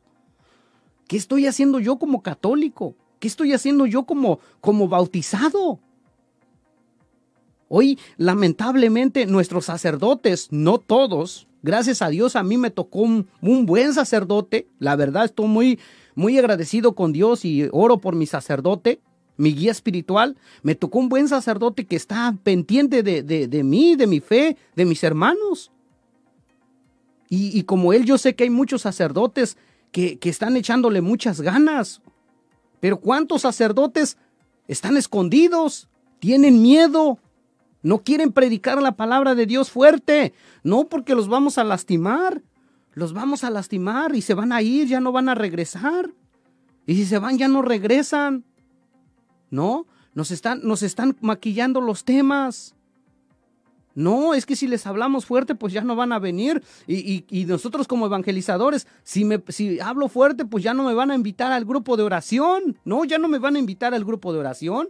[1.09, 2.95] ¿Qué estoy haciendo yo como católico?
[3.19, 5.81] ¿Qué estoy haciendo yo como, como bautizado?
[7.67, 13.27] Hoy, lamentablemente, nuestros sacerdotes, no todos, gracias a Dios, a mí me tocó un,
[13.67, 14.69] buen sacerdote.
[14.79, 15.81] La verdad, estoy muy,
[16.15, 19.01] muy agradecido con Dios y oro por mi sacerdote,
[19.37, 20.37] mi guía espiritual.
[20.63, 24.85] Me tocó un buen sacerdote que está pendiente de, de, mí, de mi fe, de
[24.85, 25.71] mis hermanos.
[27.29, 29.57] Y, y, como él, yo sé que hay muchos sacerdotes
[29.91, 32.03] que, que están echándole muchas ganas.
[32.81, 34.19] Pero ¿cuántos sacerdotes
[34.69, 35.89] están escondidos?
[36.19, 37.19] Tienen miedo.
[37.83, 40.35] No quieren predicar la palabra de Dios fuerte.
[40.63, 42.43] No porque los vamos a lastimar.
[42.95, 46.11] Los vamos a lastimar y se van a ir, ya no van a regresar.
[46.87, 48.45] Y si se van, ya no regresan.
[49.51, 52.75] No, nos están, nos están maquillando los temas.
[53.95, 56.63] No, es que si les hablamos fuerte, pues ya no van a venir.
[56.87, 61.65] Y, nosotros como evangelizadores, si, hablo fuerte, pues ya no me van a invitar al
[61.65, 62.79] grupo de oración.
[62.85, 64.89] No, ya no me van a invitar al grupo de oración.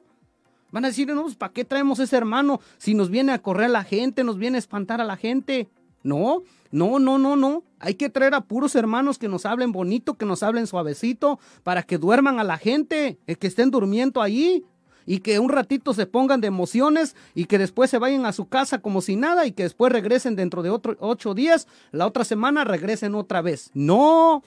[0.71, 3.67] Van a decir, no, pues ¿para qué traemos ese hermano si nos viene a correr
[3.67, 5.69] a la gente, nos viene a espantar a la gente?
[6.03, 7.63] No, no, no, no, no.
[7.79, 11.83] Hay que traer a puros hermanos que nos hablen bonito, que nos hablen suavecito, para
[11.83, 14.65] que duerman a la gente, eh, que estén durmiendo ahí
[15.05, 18.49] y que un ratito se pongan de emociones y que después se vayan a su
[18.49, 22.25] casa como si nada y que después regresen dentro de otro, ocho días, la otra
[22.25, 23.71] semana regresen otra vez.
[23.75, 24.43] No.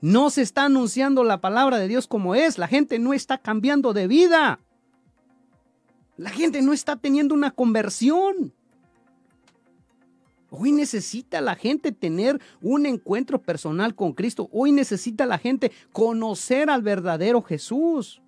[0.00, 2.58] No se está anunciando la palabra de Dios como es.
[2.58, 4.60] La gente no está cambiando de vida.
[6.16, 8.52] La gente no está teniendo una conversión.
[10.50, 14.48] Hoy necesita la gente tener un encuentro personal con Cristo.
[14.52, 18.22] Hoy necesita la gente conocer al verdadero Jesús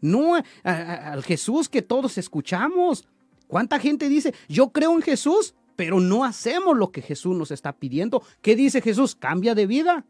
[0.00, 3.06] no al Jesús que todos escuchamos.
[3.46, 7.72] ¿Cuánta gente dice, yo creo en Jesús, pero no hacemos lo que Jesús nos está
[7.72, 8.22] pidiendo?
[8.42, 9.14] ¿Qué dice Jesús?
[9.14, 10.04] Cambia de vida.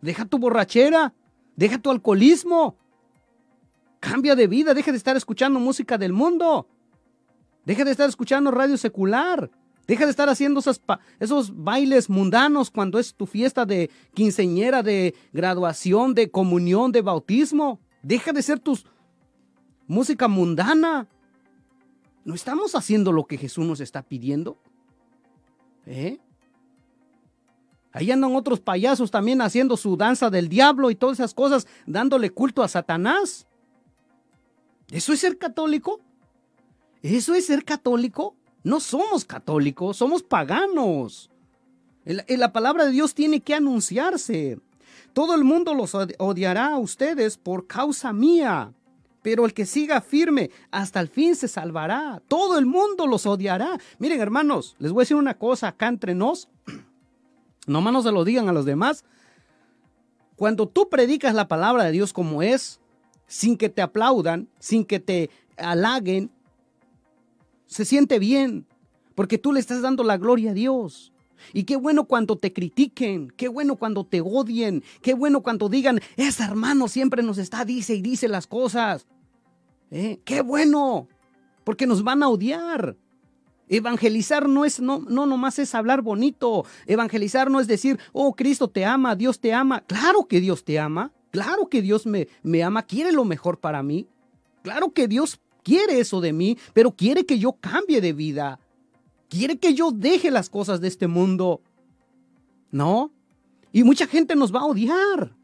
[0.00, 1.14] Deja tu borrachera,
[1.56, 2.76] deja tu alcoholismo.
[3.98, 6.66] Cambia de vida, deja de estar escuchando música del mundo.
[7.66, 9.50] Deja de estar escuchando radio secular.
[9.86, 10.60] Deja de estar haciendo
[11.18, 17.80] esos, bailes mundanos cuando es tu fiesta de quinceñera, de graduación, de comunión, de bautismo.
[18.02, 18.86] Deja de ser tus,
[19.88, 21.08] música mundana.
[22.24, 24.58] ¿No estamos haciendo lo que Jesús nos está pidiendo?
[25.86, 26.20] ¿Eh?
[27.92, 32.30] Ahí andan otros payasos también haciendo su danza del diablo y todas esas cosas, dándole
[32.30, 33.48] culto a Satanás.
[34.90, 36.00] ¿Eso es ser católico?
[37.02, 38.36] ¿Eso es ser católico?
[38.62, 41.30] No somos católicos, somos paganos.
[42.04, 44.58] La palabra de Dios tiene que anunciarse.
[45.12, 48.72] Todo el mundo los odiará a ustedes por causa mía
[49.22, 52.22] pero el que siga firme hasta el fin se salvará.
[52.28, 53.78] Todo el mundo los odiará.
[53.98, 56.48] Miren, hermanos, les voy a decir una cosa acá entre nos.
[57.66, 59.04] Nomás no se lo digan a los demás.
[60.36, 62.80] Cuando tú predicas la palabra de Dios como es,
[63.26, 66.30] sin que te aplaudan, sin que te halaguen,
[67.70, 68.66] se siente bien,
[69.14, 71.12] porque tú le estás dando la gloria a Dios.
[71.52, 76.00] Y qué bueno cuando te critiquen, qué bueno cuando te odien, qué bueno cuando digan,
[76.16, 79.06] ese hermano siempre nos está, dice y dice las cosas.
[79.92, 80.18] ¿Eh?
[80.24, 81.08] Qué bueno,
[81.62, 82.96] porque nos van a odiar.
[83.68, 86.66] Evangelizar no es no, no nomás es hablar bonito.
[86.86, 89.80] Evangelizar no es decir, oh, Cristo te ama, Dios te ama.
[89.82, 91.12] Claro que Dios te ama.
[91.30, 94.08] Claro que Dios me, me ama, quiere lo mejor para mí.
[94.62, 98.60] Claro que Dios quiere eso de mí, pero quiere que yo cambie de vida.
[99.28, 101.60] Quiere que yo deje las cosas de este mundo.
[102.70, 103.12] ¿No?
[103.72, 105.34] Y mucha gente nos va a odiar.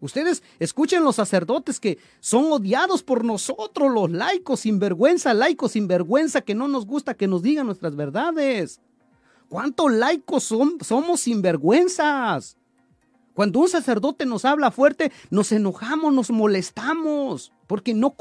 [0.00, 5.86] Ustedes escuchen los sacerdotes que son odiados por nosotros, los laicos sin vergüenza, laicos sin
[5.86, 8.80] vergüenza, que no nos gusta que nos digan nuestras verdades.
[9.48, 12.56] ¿Cuántos laicos son, somos sinvergüenzas?
[13.40, 18.14] Cuando un sacerdote nos habla fuerte, nos enojamos, nos molestamos, porque no,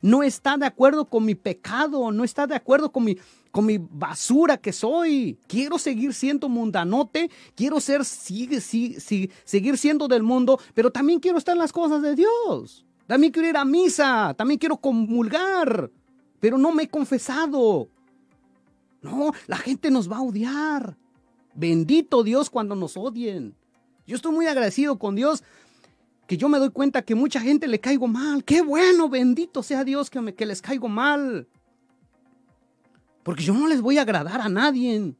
[0.00, 3.18] no está de acuerdo con mi pecado, no está de acuerdo con mi,
[3.50, 5.38] con mi basura que soy.
[5.46, 11.52] Quiero seguir siendo mundanote, quiero ser, sigue, seguir siendo del mundo, pero también quiero estar
[11.54, 12.86] en las cosas de Dios.
[13.06, 15.90] También quiero ir a misa, también quiero comulgar,
[16.40, 17.90] pero no me he confesado.
[19.02, 20.96] No, la gente nos va a odiar.
[21.54, 23.54] Bendito Dios cuando nos odien.
[24.06, 25.42] Yo estoy muy agradecido con Dios
[26.26, 28.44] que yo me doy cuenta que mucha gente le caigo mal.
[28.44, 31.46] Qué bueno, bendito sea Dios que, me, les caigo mal.
[33.22, 35.14] Porque yo no les voy a agradar a nadie.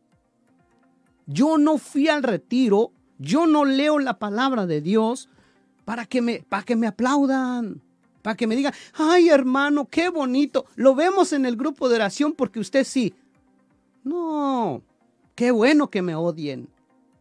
[1.27, 5.29] Yo no fui al retiro, yo no leo la palabra de Dios
[5.85, 7.81] para que me, para que me aplaudan,
[8.23, 10.67] para que me digan, ay hermano, qué bonito.
[10.75, 13.15] Lo vemos en el grupo de oración porque usted sí.
[14.05, 14.83] No,
[15.35, 16.69] qué bueno que me odien,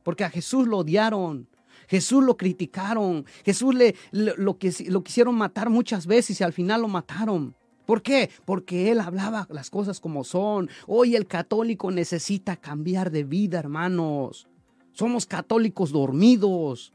[0.03, 1.50] porque a Jesús lo odiaron.
[1.91, 6.83] Jesús lo criticaron, Jesús le, lo, que, lo quisieron matar muchas veces y al final
[6.83, 7.53] lo mataron.
[7.85, 8.29] ¿Por qué?
[8.45, 10.69] Porque él hablaba las cosas como son.
[10.87, 14.47] Hoy el católico necesita cambiar de vida, hermanos.
[14.93, 16.93] Somos católicos dormidos,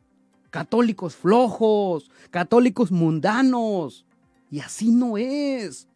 [0.49, 4.07] católicos flojos, católicos mundanos.
[4.51, 5.89] Y así no es.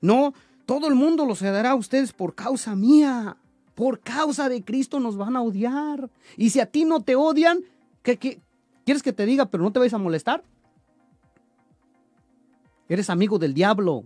[0.00, 0.34] No,
[0.66, 3.36] todo el mundo los dará a ustedes por causa mía.
[3.76, 6.10] Por causa de Cristo nos van a odiar.
[6.36, 7.62] Y si a ti no te odian,
[8.14, 8.40] ¿Qué,
[8.84, 10.44] quieres que te diga, pero no te vais a molestar?
[12.88, 14.04] Eres amigo del diablo.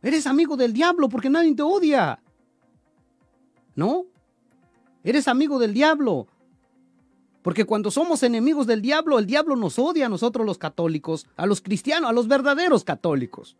[0.00, 2.20] Eres amigo del diablo porque nadie te odia.
[3.74, 4.06] ¿No?
[5.04, 6.26] Eres amigo del diablo.
[7.42, 11.44] Porque cuando somos enemigos del diablo, el diablo nos odia a nosotros los católicos, a
[11.44, 13.56] los cristianos, a los verdaderos católicos.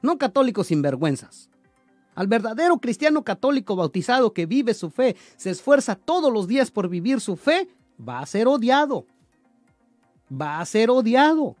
[0.00, 1.50] No católicos sin vergüenzas.
[2.14, 6.88] Al verdadero cristiano católico bautizado que vive su fe, se esfuerza todos los días por
[6.88, 7.68] vivir su fe,
[8.00, 9.06] va a ser odiado.
[10.30, 11.56] Va a ser odiado.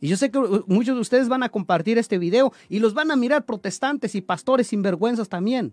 [0.00, 3.10] Y yo sé que muchos de ustedes van a compartir este video y los van
[3.10, 5.72] a mirar protestantes y pastores sinvergüenzas también.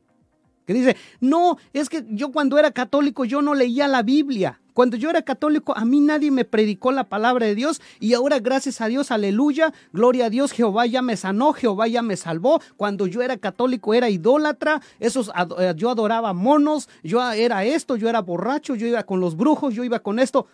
[0.65, 4.61] Que dice, no, es que yo cuando era católico yo no leía la Biblia.
[4.73, 8.39] Cuando yo era católico a mí nadie me predicó la palabra de Dios y ahora
[8.39, 12.61] gracias a Dios, aleluya, gloria a Dios, Jehová ya me sanó, Jehová ya me salvó.
[12.77, 18.09] Cuando yo era católico era idólatra, esos, eh, yo adoraba monos, yo era esto, yo
[18.09, 20.47] era borracho, yo iba con los brujos, yo iba con esto.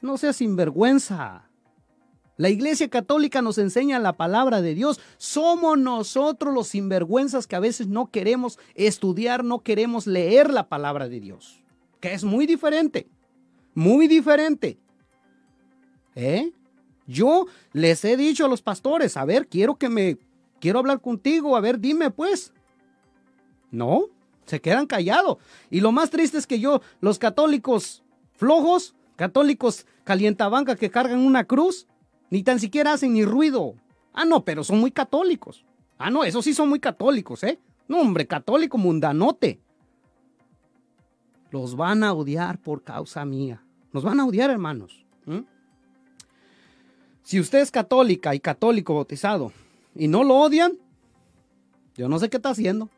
[0.00, 1.50] No seas sinvergüenza.
[2.40, 4.98] La Iglesia Católica nos enseña la palabra de Dios.
[5.18, 11.10] Somos nosotros los sinvergüenzas que a veces no queremos estudiar, no queremos leer la palabra
[11.10, 11.62] de Dios,
[12.00, 13.10] que es muy diferente,
[13.74, 14.78] muy diferente.
[16.14, 16.52] ¿Eh?
[17.06, 20.18] Yo les he dicho a los pastores, a ver, quiero que me,
[20.60, 22.52] quiero hablar contigo, a ver, dime pues.
[23.70, 24.04] No,
[24.46, 25.38] se quedan callados.
[25.70, 28.02] Y lo más triste es que yo, los católicos
[28.34, 31.86] flojos, católicos calientabanca que cargan una cruz,
[32.30, 33.74] ni tan siquiera hacen ni ruido.
[34.12, 35.64] Ah, no, pero son muy católicos.
[35.98, 37.58] Ah, no, esos sí son muy católicos, ¿eh?
[37.88, 39.60] No, hombre, católico mundanote.
[41.50, 43.62] Los van a odiar por causa mía.
[43.92, 45.04] Nos van a odiar, hermanos.
[47.22, 49.52] Si usted es católica y católico bautizado
[49.94, 50.72] y no lo odian,
[51.94, 52.88] yo no sé qué está haciendo.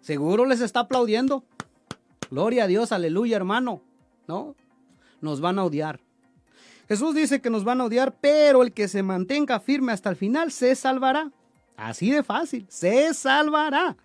[0.00, 1.44] Seguro les está aplaudiendo.
[2.30, 3.82] Gloria a Dios, aleluya, hermano.
[4.26, 4.54] No,
[5.20, 6.00] nos van a odiar.
[6.88, 10.16] Jesús dice que nos van a odiar, pero el que se mantenga firme hasta el
[10.16, 11.30] final se salvará.
[11.76, 13.96] Así de fácil, se salvará.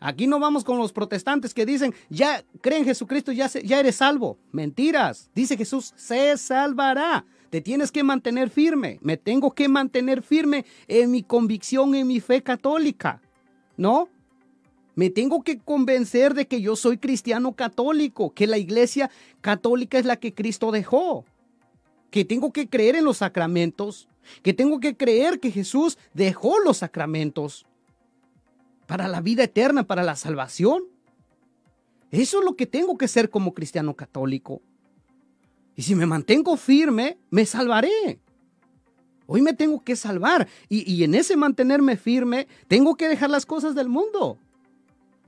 [0.00, 3.96] Aquí no vamos con los protestantes que dicen, ya creen en Jesucristo, ya, ya eres
[3.96, 4.38] salvo.
[4.50, 5.30] Mentiras.
[5.34, 7.26] Dice Jesús, se salvará.
[7.50, 8.98] Te tienes que mantener firme.
[9.02, 13.20] Me tengo que mantener firme en mi convicción, en mi fe católica.
[13.76, 14.08] ¿No?
[14.94, 19.10] Me tengo que convencer de que yo soy cristiano católico, que la iglesia
[19.42, 21.24] católica es la que Cristo dejó,
[22.10, 24.08] que tengo que creer en los sacramentos,
[24.42, 27.66] que tengo que creer que Jesús dejó los sacramentos
[28.90, 30.82] para la vida eterna, para la salvación.
[32.10, 34.62] Eso es lo que tengo que ser como cristiano católico.
[35.76, 38.18] Y si me mantengo firme, me salvaré.
[39.28, 40.48] Hoy me tengo que salvar.
[40.68, 44.38] Y, y en ese mantenerme firme, tengo que dejar las cosas del mundo.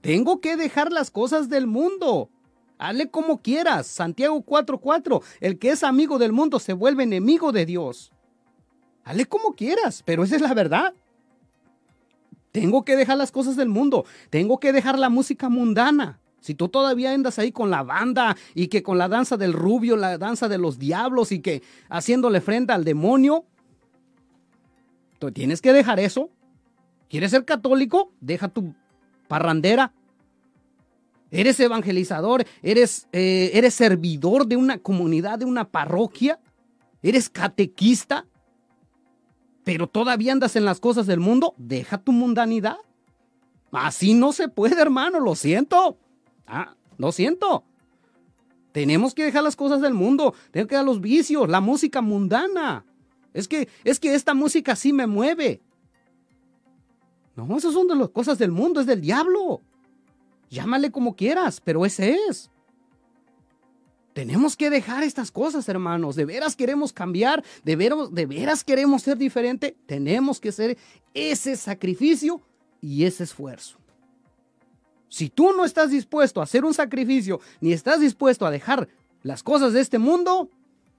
[0.00, 2.30] Tengo que dejar las cosas del mundo.
[2.78, 3.86] Hazle como quieras.
[3.86, 5.22] Santiago 4:4.
[5.38, 8.10] El que es amigo del mundo se vuelve enemigo de Dios.
[9.04, 10.94] Hazle como quieras, pero esa es la verdad.
[12.52, 14.04] Tengo que dejar las cosas del mundo.
[14.30, 16.20] Tengo que dejar la música mundana.
[16.40, 19.96] Si tú todavía andas ahí con la banda y que con la danza del rubio,
[19.96, 23.44] la danza de los diablos y que haciéndole frente al demonio,
[25.18, 26.30] tú tienes que dejar eso.
[27.08, 28.12] ¿Quieres ser católico?
[28.20, 28.74] Deja tu
[29.28, 29.92] parrandera.
[31.30, 36.38] Eres evangelizador, eres, eh, eres servidor de una comunidad, de una parroquia,
[37.02, 38.26] eres catequista,
[39.64, 41.54] pero todavía andas en las cosas del mundo.
[41.56, 42.78] Deja tu mundanidad.
[43.70, 45.96] Así no se puede, hermano, lo siento.
[46.46, 47.64] Ah, lo siento.
[48.72, 52.84] Tenemos que dejar las cosas del mundo, tenemos que dejar los vicios, la música mundana.
[53.34, 55.60] Es que, es que esta música sí me mueve.
[57.36, 59.60] No, esas son de las cosas del mundo, es del diablo.
[60.50, 62.50] Llámale como quieras, pero ese es.
[64.12, 66.16] Tenemos que dejar estas cosas, hermanos.
[66.16, 69.76] De veras queremos cambiar, de veras, de veras queremos ser diferente.
[69.86, 70.76] Tenemos que hacer
[71.14, 72.42] ese sacrificio
[72.80, 73.78] y ese esfuerzo.
[75.08, 78.88] Si tú no estás dispuesto a hacer un sacrificio, ni estás dispuesto a dejar
[79.22, 80.48] las cosas de este mundo,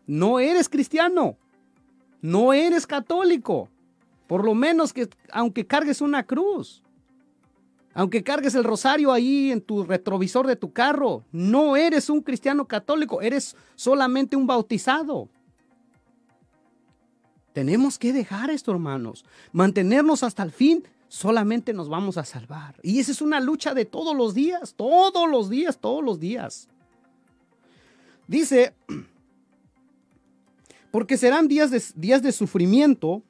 [0.06, 1.38] no eres cristiano,
[2.21, 3.69] no eres católico.
[4.28, 6.82] Por lo menos que aunque cargues una cruz,
[7.93, 12.67] aunque cargues el rosario ahí en tu retrovisor de tu carro, no eres un cristiano
[12.67, 15.29] católico, eres solamente un bautizado.
[17.53, 19.25] Tenemos que dejar esto, hermanos.
[19.51, 22.75] Mantenernos hasta el fin, solamente nos vamos a salvar.
[22.82, 26.67] Y esa es una lucha de todos los días, todos los días, todos los días.
[28.27, 28.73] Dice,
[30.91, 33.21] porque serán días de, días de sufrimiento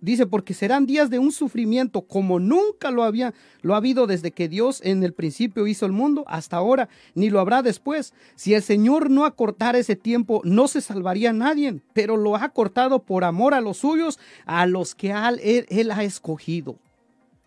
[0.00, 4.30] dice, porque serán días de un sufrimiento como nunca lo había lo ha habido desde
[4.30, 8.14] que Dios en el principio hizo el mundo hasta ahora, ni lo habrá después.
[8.36, 13.00] Si el Señor no acortara ese tiempo, no se salvaría nadie, pero lo ha cortado
[13.00, 16.76] por amor a los suyos, a los que él, él ha escogido.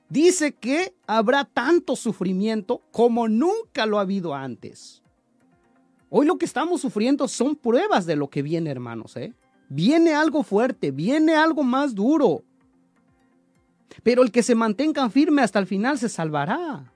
[0.09, 5.01] Dice que habrá tanto sufrimiento como nunca lo ha habido antes.
[6.09, 9.33] Hoy lo que estamos sufriendo son pruebas de lo que viene, hermanos, ¿eh?
[9.73, 12.43] Viene algo fuerte, viene algo más duro.
[14.03, 16.91] Pero el que se mantenga firme hasta el final se salvará.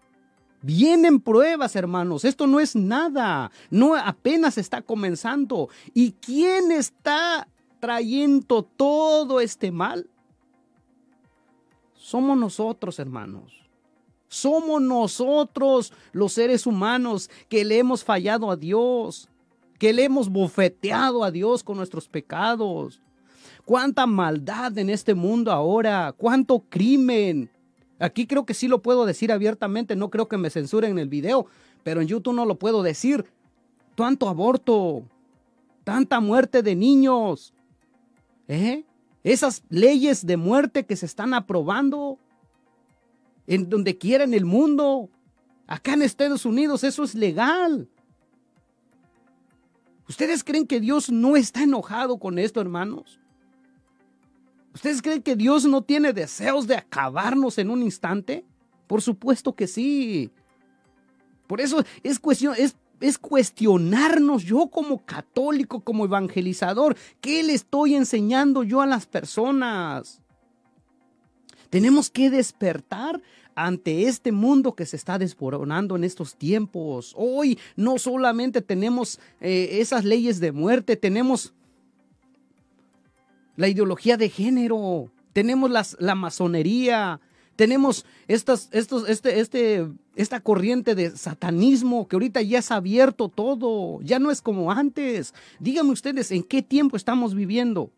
[0.62, 2.26] Vienen pruebas, hermanos.
[2.26, 3.50] Esto no es nada.
[3.70, 5.70] No apenas está comenzando.
[5.94, 7.48] ¿Y quién está
[7.80, 10.10] trayendo todo este mal?
[11.94, 13.54] Somos nosotros, hermanos.
[14.28, 19.30] Somos nosotros los seres humanos que le hemos fallado a Dios,
[19.78, 23.02] que le hemos bofeteado a Dios con nuestros pecados.
[23.66, 27.50] Cuánta maldad en este mundo ahora, cuánto crimen.
[28.00, 31.10] Aquí creo que sí lo puedo decir abiertamente, no creo que me censuren en el
[31.10, 31.48] video,
[31.84, 33.26] pero en YouTube no lo puedo decir.
[33.96, 35.04] Tanto aborto,
[35.84, 37.54] tanta muerte de niños,
[38.48, 38.84] ¿eh?
[39.24, 42.20] esas leyes de muerte que se están aprobando
[43.48, 45.10] en donde quiera en el mundo.
[45.68, 47.88] Acá en Estados Unidos eso es legal.
[50.08, 53.20] ¿Ustedes creen que Dios no está enojado con esto, hermanos?
[54.74, 58.46] ¿Ustedes creen que Dios no tiene deseos de acabarnos en un instante?
[58.88, 60.30] Por supuesto que sí.
[61.48, 62.20] Por eso es,
[62.58, 69.06] es, es cuestionarnos yo como católico, como evangelizador, ¿qué le estoy enseñando yo a las
[69.06, 70.22] personas?
[71.70, 73.22] Tenemos que despertar
[73.56, 77.14] ante este mundo que se está desboronando en estos tiempos.
[77.18, 81.54] Hoy no solamente tenemos eh, esas leyes de muerte, tenemos
[83.56, 87.22] la ideología de género, tenemos la masonería,
[87.56, 94.02] tenemos estas, estos, este, este, esta corriente de satanismo que ahorita ya es abierto todo,
[94.02, 95.34] ya no es como antes.
[95.60, 97.92] Díganme ustedes, ¿en qué tiempo estamos viviendo?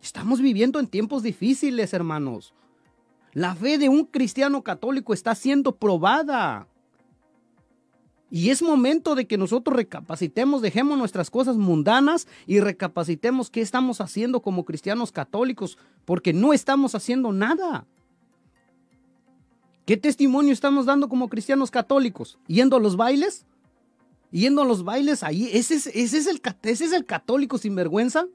[0.00, 2.54] Estamos viviendo en tiempos difíciles, hermanos.
[3.38, 6.66] La fe de un cristiano católico está siendo probada.
[8.32, 14.00] Y es momento de que nosotros recapacitemos, dejemos nuestras cosas mundanas y recapacitemos qué estamos
[14.00, 17.86] haciendo como cristianos católicos, porque no estamos haciendo nada.
[19.86, 22.40] ¿Qué testimonio estamos dando como cristianos católicos?
[22.48, 23.46] ¿Yendo a los bailes?
[24.32, 25.48] ¿Yendo a los bailes ahí?
[25.52, 28.26] ¿Ese es, el, ese es el católico sin vergüenza?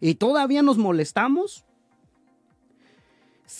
[0.00, 1.64] ¿Y todavía nos molestamos?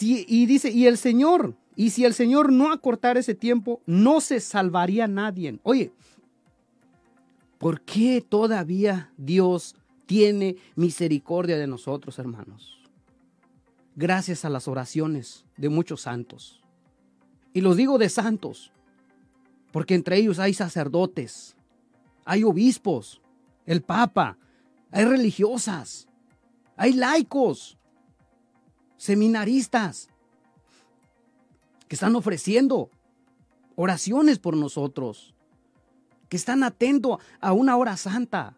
[0.01, 4.41] Y dice, y el Señor, y si el Señor no acortara ese tiempo, no se
[4.41, 5.59] salvaría nadie.
[5.63, 5.93] Oye,
[7.59, 9.77] ¿por qué todavía Dios
[10.07, 12.79] tiene misericordia de nosotros, hermanos.
[13.97, 16.63] Gracias a las oraciones de muchos santos.
[17.53, 18.73] Y los digo de santos,
[19.73, 21.57] porque entre ellos hay sacerdotes,
[22.25, 23.21] hay obispos,
[23.67, 24.37] el Papa,
[24.91, 26.09] hay religiosas,
[26.77, 27.79] hay laicos,
[28.97, 30.09] seminaristas,
[31.89, 32.91] que están ofreciendo
[33.77, 35.35] oraciones por nosotros,
[36.29, 38.57] que están atentos a una hora santa,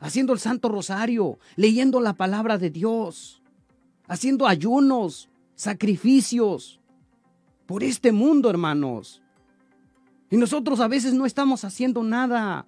[0.00, 3.42] haciendo el Santo Rosario, leyendo la palabra de Dios,
[4.06, 6.80] haciendo ayunos, sacrificios
[7.66, 9.22] por este mundo, hermanos.
[10.30, 12.66] Y nosotros a veces no estamos haciendo nada.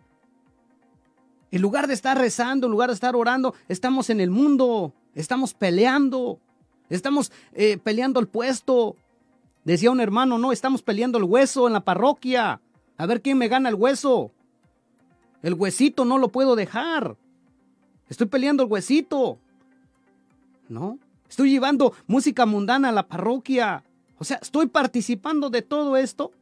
[1.50, 5.54] En lugar de estar rezando, en lugar de estar orando, estamos en el mundo, estamos
[5.54, 6.40] peleando,
[6.90, 8.96] estamos eh, peleando el puesto.
[9.64, 12.60] Decía un hermano, no, estamos peleando el hueso en la parroquia.
[12.96, 14.30] A ver quién me gana el hueso.
[15.42, 17.16] El huesito no lo puedo dejar.
[18.08, 19.38] Estoy peleando el huesito.
[20.68, 20.98] ¿No?
[21.28, 23.82] Estoy llevando música mundana a la parroquia.
[24.18, 26.32] O sea, estoy participando de todo esto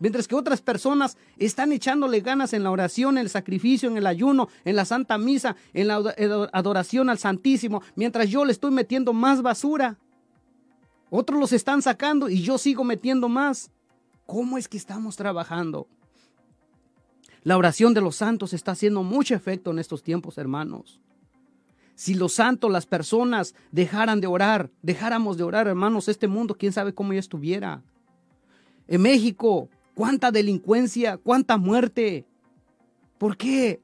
[0.00, 4.06] Mientras que otras personas están echándole ganas en la oración, en el sacrificio, en el
[4.06, 5.96] ayuno, en la santa misa, en la
[6.52, 9.98] adoración al Santísimo, mientras yo le estoy metiendo más basura.
[11.10, 13.70] Otros los están sacando y yo sigo metiendo más.
[14.26, 15.88] ¿Cómo es que estamos trabajando?
[17.42, 21.00] La oración de los santos está haciendo mucho efecto en estos tiempos, hermanos.
[21.94, 26.72] Si los santos, las personas, dejaran de orar, dejáramos de orar, hermanos, este mundo, quién
[26.72, 27.82] sabe cómo ya estuviera.
[28.86, 29.68] En México,
[29.98, 32.24] cuánta delincuencia, cuánta muerte.
[33.18, 33.80] ¿Por qué?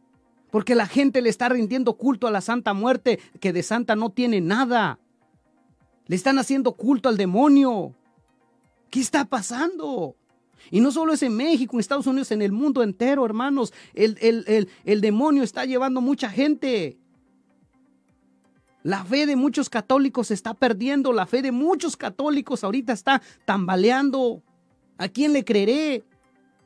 [0.52, 4.10] Porque la gente le está rindiendo culto a la Santa Muerte, que de santa no
[4.10, 5.00] tiene nada.
[6.06, 7.96] Le están haciendo culto al demonio.
[8.90, 10.14] ¿Qué está pasando?
[10.70, 13.72] Y no solo es en México, en Estados Unidos, en el mundo entero, hermanos.
[13.92, 16.96] El, el, el, demonio está llevando mucha gente.
[18.84, 21.12] La fe de muchos católicos se está perdiendo.
[21.12, 24.44] La fe de muchos católicos ahorita está tambaleando.
[24.98, 26.04] ¿A quién le creeré?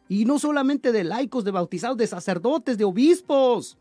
[0.09, 3.76] Y no solamente de laicos, de bautizados, de sacerdotes, de obispos.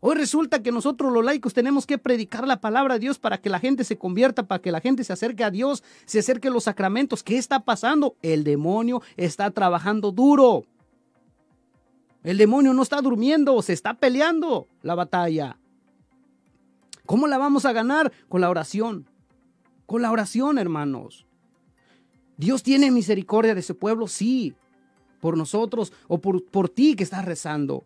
[0.00, 3.50] Hoy resulta que nosotros los laicos tenemos que predicar la palabra de Dios para que
[3.50, 6.50] la gente se convierta, para que la gente se acerque a Dios, se acerque a
[6.52, 7.24] los sacramentos.
[7.24, 8.16] ¿Qué está pasando?
[8.22, 10.64] El demonio está trabajando duro.
[12.22, 15.58] El demonio no está durmiendo, se está peleando la batalla.
[17.06, 18.12] ¿Cómo la vamos a ganar?
[18.28, 19.08] Con la oración.
[19.86, 21.27] Con la oración, hermanos.
[22.38, 24.54] Dios tiene misericordia de ese pueblo, sí,
[25.20, 27.84] por nosotros o por, por ti que estás rezando.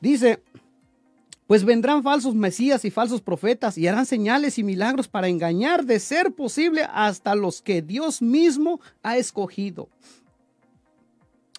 [0.00, 0.42] Dice,
[1.46, 6.00] pues vendrán falsos mesías y falsos profetas y harán señales y milagros para engañar, de
[6.00, 9.88] ser posible, hasta los que Dios mismo ha escogido.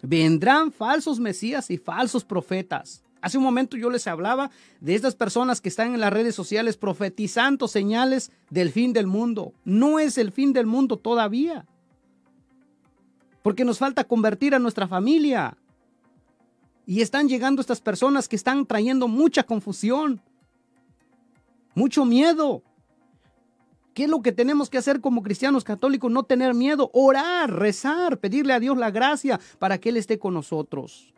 [0.01, 3.03] Vendrán falsos mesías y falsos profetas.
[3.21, 6.77] Hace un momento yo les hablaba de estas personas que están en las redes sociales
[6.77, 9.53] profetizando señales del fin del mundo.
[9.65, 11.65] No es el fin del mundo todavía.
[13.41, 15.57] Porque nos falta convertir a nuestra familia.
[16.85, 20.21] Y están llegando estas personas que están trayendo mucha confusión,
[21.73, 22.63] mucho miedo.
[23.93, 26.11] ¿Qué es lo que tenemos que hacer como cristianos católicos?
[26.11, 30.35] No tener miedo, orar, rezar, pedirle a Dios la gracia para que Él esté con
[30.35, 31.13] nosotros.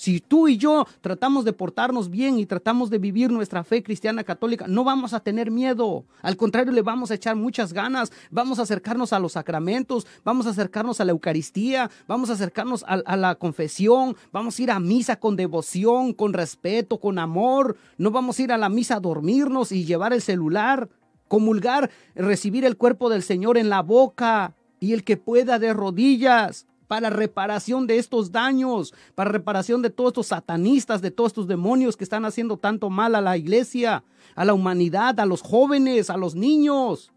[0.00, 4.24] Si tú y yo tratamos de portarnos bien y tratamos de vivir nuestra fe cristiana
[4.24, 6.06] católica, no vamos a tener miedo.
[6.22, 8.10] Al contrario, le vamos a echar muchas ganas.
[8.30, 12.82] Vamos a acercarnos a los sacramentos, vamos a acercarnos a la Eucaristía, vamos a acercarnos
[12.88, 17.76] a, la confesión, vamos a ir a misa con devoción, con respeto, con amor.
[17.98, 20.88] No vamos a ir a la misa a dormirnos y llevar el celular,
[21.28, 26.66] comulgar, recibir el cuerpo del Señor en la boca y el que pueda de rodillas
[26.90, 31.96] para reparación de estos daños, para reparación de todos estos satanistas, de todos estos demonios
[31.96, 34.02] que están haciendo tanto mal a la iglesia,
[34.34, 37.12] a la humanidad, a los jóvenes, a los niños.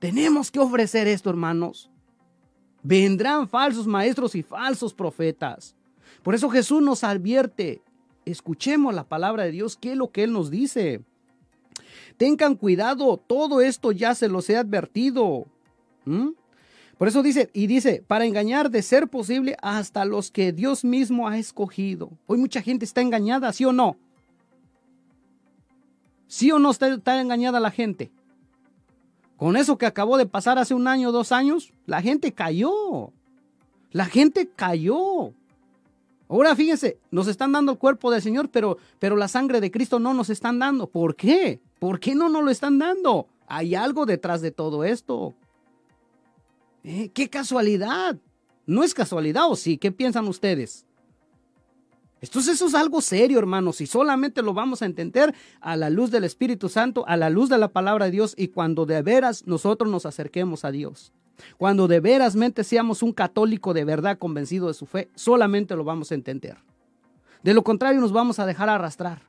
[0.00, 1.92] Tenemos que ofrecer esto, hermanos.
[2.82, 5.76] Vendrán falsos maestros y falsos profetas.
[6.24, 7.82] Por eso Jesús nos advierte,
[8.24, 11.04] escuchemos la palabra de Dios, qué es lo que Él nos dice.
[12.16, 15.46] Tengan cuidado, todo esto ya se los he advertido.
[16.04, 16.30] ¿Mm?
[17.02, 21.26] Por eso dice, y dice, para engañar de ser posible hasta los que Dios mismo
[21.26, 22.12] ha escogido.
[22.28, 23.96] Hoy mucha gente está engañada, ¿sí o no?
[26.28, 28.12] ¿Sí o no está, engañada la gente?
[29.36, 33.12] Con eso que acabó de pasar hace un año, dos años, la gente cayó.
[33.90, 35.32] La gente cayó.
[36.28, 39.98] Ahora fíjense, nos están dando el cuerpo del Señor, pero, pero la sangre de Cristo
[39.98, 40.86] no nos están dando.
[40.86, 41.60] ¿Por qué?
[41.80, 43.26] ¿Por qué no nos lo están dando?
[43.48, 45.34] Hay algo detrás de todo esto.
[46.84, 48.18] Eh, ¡Qué casualidad!
[48.66, 49.76] No es casualidad, ¿o sí?
[49.76, 50.86] ¿Qué piensan ustedes?
[52.20, 56.12] Entonces eso es algo serio, hermanos, y solamente lo vamos a entender a la luz
[56.12, 59.44] del Espíritu Santo, a la luz de la palabra de Dios y cuando de veras
[59.46, 61.12] nosotros nos acerquemos a Dios.
[61.58, 65.82] Cuando de veras mente seamos un católico de verdad convencido de su fe, solamente lo
[65.82, 66.58] vamos a entender.
[67.42, 69.22] De lo contrario nos vamos a dejar arrastrar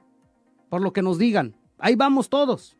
[0.69, 1.55] por lo que nos digan.
[1.79, 2.77] Ahí vamos todos.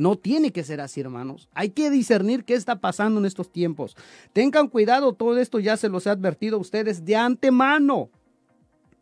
[0.00, 1.50] No tiene que ser así, hermanos.
[1.52, 3.98] Hay que discernir qué está pasando en estos tiempos.
[4.32, 8.08] Tengan cuidado, todo esto ya se los he advertido a ustedes de antemano.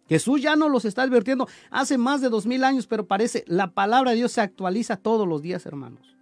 [0.08, 3.70] Jesús ya no los está advirtiendo hace más de dos mil años, pero parece la
[3.70, 6.16] palabra de Dios se actualiza todos los días, hermanos.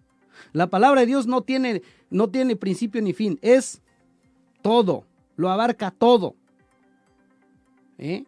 [0.53, 3.81] La palabra de Dios no tiene, no tiene principio ni fin, es
[4.61, 5.07] todo,
[5.37, 6.35] lo abarca todo.
[7.97, 8.25] ¿Eh?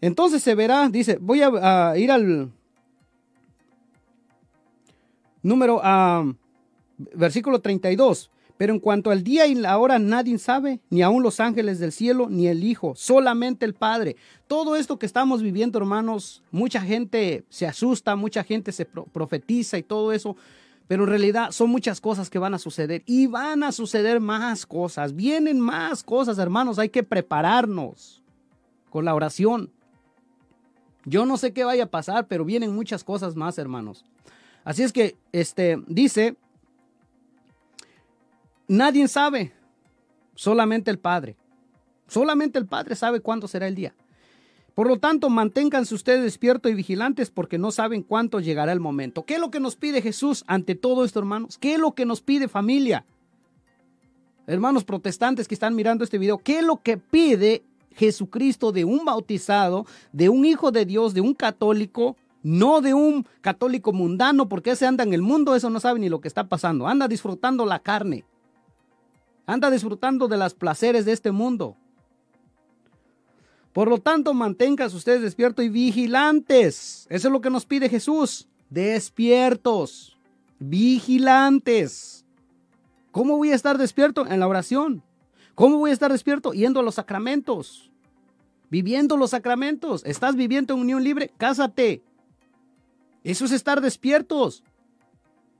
[0.00, 2.52] Entonces se verá, dice, voy a, ir al
[5.48, 6.24] número, a
[7.14, 8.30] versículo 32.
[8.58, 11.92] Pero en cuanto al día y la hora nadie sabe, ni aun los ángeles del
[11.92, 14.16] cielo, ni el Hijo, solamente el Padre.
[14.48, 19.84] Todo esto que estamos viviendo, hermanos, mucha gente se asusta, mucha gente se profetiza y
[19.84, 20.36] todo eso,
[20.88, 24.66] pero en realidad son muchas cosas que van a suceder y van a suceder más
[24.66, 28.24] cosas, vienen más cosas, hermanos, hay que prepararnos
[28.90, 29.70] con la oración.
[31.04, 34.04] Yo no sé qué vaya a pasar, pero vienen muchas cosas más, hermanos.
[34.68, 36.36] Así es que, este, dice
[38.66, 39.54] Nadie sabe,
[40.34, 41.36] solamente el Padre.
[42.06, 43.94] Solamente el Padre sabe cuándo será el día.
[44.74, 49.24] Por lo tanto, manténganse ustedes despiertos y vigilantes porque no saben cuánto llegará el momento.
[49.24, 51.56] ¿Qué es lo que nos pide Jesús ante todo esto, hermanos?
[51.56, 53.06] ¿Qué es lo que nos pide familia?
[54.46, 57.62] Hermanos protestantes que están mirando este video, ¿qué es lo que pide
[57.94, 62.18] Jesucristo de un bautizado, de un hijo de Dios, de un católico,
[62.48, 66.08] no de un católico mundano, porque ese anda en el mundo, eso no sabe ni
[66.08, 68.24] lo que está pasando, anda disfrutando la carne.
[69.44, 71.76] Anda disfrutando de los placeres de este mundo.
[73.74, 77.06] Por lo tanto, manténganse ustedes despiertos y vigilantes.
[77.10, 78.48] Eso es lo que nos pide Jesús.
[78.70, 80.16] Despiertos,
[80.58, 82.24] vigilantes.
[83.10, 84.26] ¿Cómo voy a estar despierto?
[84.26, 85.02] En la oración.
[85.54, 86.52] ¿Cómo voy a estar despierto?
[86.52, 87.90] Yendo a los sacramentos.
[88.70, 90.02] Viviendo los sacramentos.
[90.06, 91.30] ¿Estás viviendo en unión libre?
[91.36, 92.02] Cásate.
[93.24, 94.62] Eso es estar despiertos.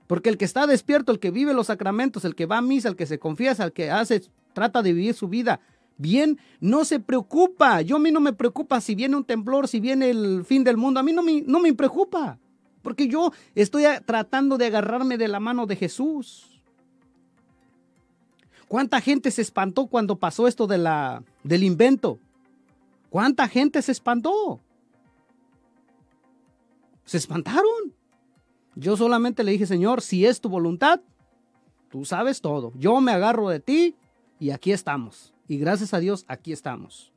[0.07, 2.89] Porque el que está despierto, el que vive los sacramentos, el que va a misa,
[2.89, 5.59] el que se confiesa, el que hace, trata de vivir su vida
[5.99, 7.81] bien, no se preocupa.
[7.81, 10.77] Yo a mí no me preocupa si viene un temblor, si viene el fin del
[10.77, 10.99] mundo.
[10.99, 12.39] A mí no me, no me preocupa.
[12.81, 16.61] Porque yo estoy tratando de agarrarme de la mano de Jesús.
[18.67, 22.17] ¿Cuánta gente se espantó cuando pasó esto de la, del invento?
[23.09, 24.61] ¿Cuánta gente se espantó?
[27.09, 27.95] Se espantaron.
[28.75, 31.01] Yo solamente le dije, Señor, si es tu voluntad,
[31.89, 32.71] tú sabes todo.
[32.75, 33.95] Yo me agarro de ti
[34.39, 35.33] y aquí estamos.
[35.47, 37.11] Y gracias a Dios, aquí estamos.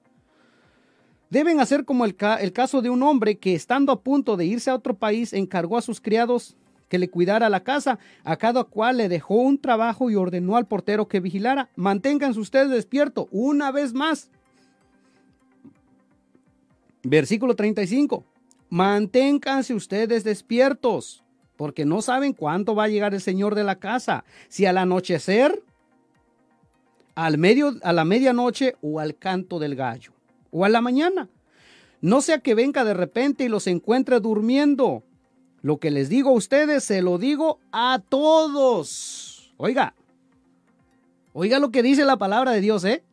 [1.28, 4.76] Deben hacer como el, caso de un hombre que estando a punto de irse a
[4.76, 6.56] otro país encargó a sus criados
[6.88, 10.66] que le cuidara la casa, a cada cual le dejó un trabajo y ordenó al
[10.66, 11.68] portero que vigilara.
[11.76, 14.30] Manténganse ustedes despiertos una vez más.
[17.02, 18.31] Versículo 35.
[18.72, 21.22] Manténganse ustedes despiertos
[21.58, 25.62] porque no saben cuándo va a llegar el Señor de la casa, si al anochecer,
[27.14, 30.14] al medio, a la medianoche o al canto del gallo,
[30.50, 31.28] o a la mañana.
[32.00, 35.02] No sea que venga de repente y los encuentre durmiendo.
[35.60, 39.52] Lo que les digo a ustedes, se lo digo a todos.
[39.58, 39.94] Oiga,
[41.34, 43.04] oiga lo que dice la palabra de Dios, ¿eh?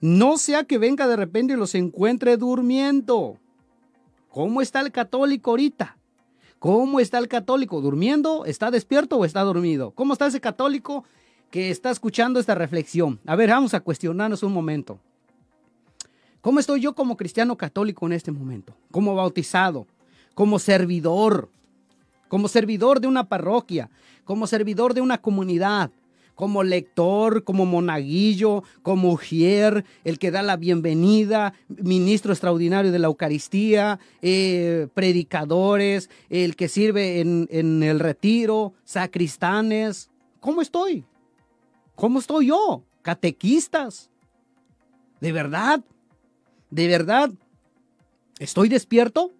[0.00, 3.38] No sea que venga de repente y los encuentre durmiendo.
[4.30, 5.96] ¿Cómo está el católico ahorita?
[6.58, 7.80] ¿Cómo está el católico?
[7.80, 8.44] ¿Durmiendo?
[8.44, 9.92] ¿Está despierto o está dormido?
[9.92, 11.04] ¿Cómo está ese católico
[11.50, 13.20] que está escuchando esta reflexión?
[13.26, 14.98] A ver, vamos a cuestionarnos un momento.
[16.40, 18.74] ¿Cómo estoy yo como cristiano católico en este momento?
[18.90, 19.86] Como bautizado,
[20.34, 21.48] como servidor,
[22.28, 23.90] como servidor de una parroquia,
[24.24, 25.90] como servidor de una comunidad,
[26.38, 33.08] como lector, como monaguillo, como ujier, el que da la bienvenida, ministro extraordinario de la
[33.08, 40.12] Eucaristía, eh, predicadores, el que sirve en, en el retiro, sacristanes.
[40.38, 41.04] ¿Cómo estoy?
[41.96, 42.84] ¿Cómo estoy yo?
[43.02, 44.08] Catequistas.
[45.20, 45.84] ¿De verdad?
[46.70, 47.32] ¿De verdad?
[48.38, 49.32] ¿Estoy despierto?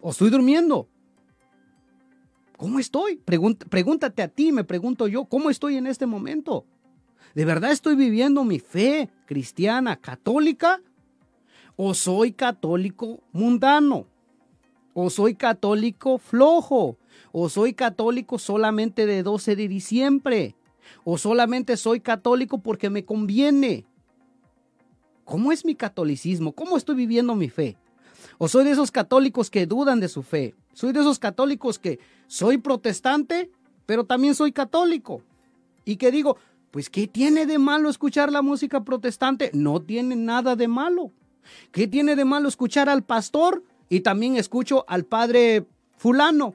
[0.00, 0.86] ¿O estoy durmiendo?
[2.62, 3.16] ¿Cómo estoy?
[3.16, 6.64] pregúntate a ti, me pregunto yo, ¿cómo estoy en este momento?
[7.34, 10.80] ¿De verdad estoy viviendo mi fe cristiana católica?
[11.74, 14.06] ¿O soy católico mundano?
[14.94, 16.98] ¿O soy católico flojo?
[17.32, 20.54] ¿O soy católico solamente de 12 de diciembre?
[21.02, 23.86] ¿O solamente soy católico porque me conviene?
[25.24, 26.52] ¿Cómo es mi catolicismo?
[26.52, 27.76] ¿Cómo estoy viviendo mi fe?
[28.38, 30.54] ¿O soy de esos católicos que dudan de su fe?
[30.74, 31.98] ¿Soy de esos católicos que
[32.32, 33.50] soy protestante,
[33.84, 35.20] pero también soy católico?
[35.84, 36.38] Y que digo,
[36.70, 39.50] pues ¿qué tiene de malo escuchar la música protestante?
[39.52, 41.12] No tiene nada de malo.
[41.72, 45.66] ¿Qué tiene de malo escuchar al pastor y también escucho al padre
[45.98, 46.54] fulano?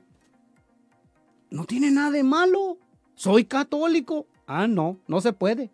[1.51, 2.79] No tiene nada de malo.
[3.13, 4.25] Soy católico.
[4.47, 5.69] Ah, no, no se puede.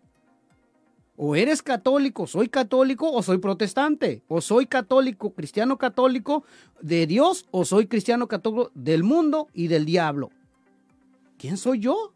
[1.16, 4.22] O eres católico, soy católico o soy protestante.
[4.26, 6.44] O soy católico, cristiano católico
[6.80, 10.30] de Dios o soy cristiano católico del mundo y del diablo.
[11.38, 12.12] ¿Quién soy yo?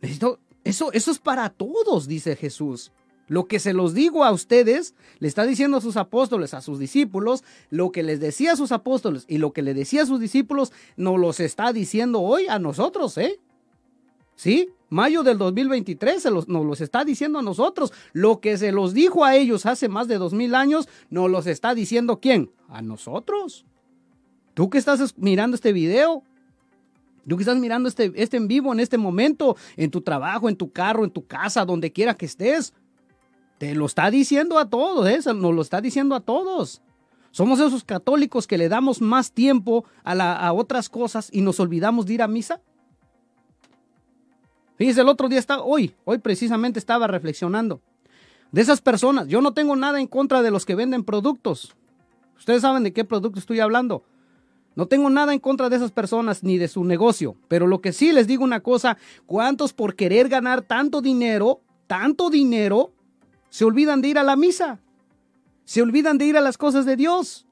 [0.00, 2.92] Necesito, eso, eso es para todos, dice Jesús.
[3.28, 6.78] Lo que se los digo a ustedes, le está diciendo a sus apóstoles, a sus
[6.78, 10.20] discípulos, lo que les decía a sus apóstoles y lo que le decía a sus
[10.20, 13.40] discípulos, nos los está diciendo hoy a nosotros, ¿eh?
[14.36, 14.68] ¿Sí?
[14.88, 17.92] Mayo del 2023 nos los está diciendo a nosotros.
[18.12, 21.46] Lo que se los dijo a ellos hace más de dos mil años, nos los
[21.46, 22.52] está diciendo quién?
[22.68, 23.64] A nosotros.
[24.54, 26.22] Tú que estás mirando este video,
[27.28, 30.56] tú que estás mirando este, este en vivo en este momento, en tu trabajo, en
[30.56, 32.72] tu carro, en tu casa, donde quiera que estés,
[33.58, 35.18] te lo está diciendo a todos, ¿eh?
[35.34, 36.80] nos lo está diciendo a todos.
[37.32, 42.06] Somos esos católicos que le damos más tiempo a, a otras cosas y nos olvidamos
[42.06, 42.62] de ir a misa.
[44.76, 47.80] Fíjese, el otro día estaba, hoy, hoy precisamente estaba reflexionando.
[48.52, 51.74] De esas personas, yo no tengo nada en contra de los que venden productos.
[52.36, 54.04] Ustedes saben de qué producto estoy hablando.
[54.74, 57.36] No tengo nada en contra de esas personas ni de su negocio.
[57.48, 62.28] Pero lo que sí les digo una cosa, ¿cuántos por querer ganar tanto dinero, tanto
[62.28, 62.92] dinero,
[63.48, 64.78] se olvidan de ir a la misa?
[65.64, 67.46] Se olvidan de ir a las cosas de Dios.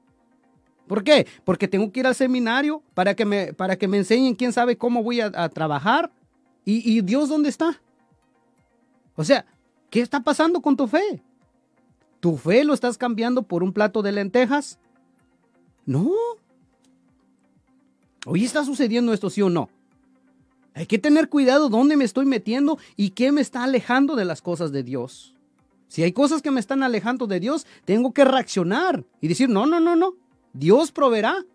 [0.87, 1.25] ¿Por qué?
[1.43, 4.77] Porque tengo que ir al seminario para que me, para que me enseñen quién sabe
[4.77, 6.11] cómo voy a, a trabajar.
[6.65, 7.79] ¿Y, Dios dónde está?
[9.15, 9.45] O sea,
[9.91, 11.21] ¿qué está pasando con tu fe?
[12.19, 14.79] ¿Tu fe lo estás cambiando por un plato de lentejas?
[15.85, 16.11] No.
[18.25, 19.69] Hoy está sucediendo esto, sí o no.
[20.73, 24.41] Hay que tener cuidado dónde me estoy metiendo y qué me está alejando de las
[24.41, 25.35] cosas de Dios.
[25.87, 29.67] Si hay cosas que me están alejando de Dios, tengo que reaccionar y decir, no,
[29.67, 30.15] no, no, no.
[30.51, 31.45] Dios proveerá.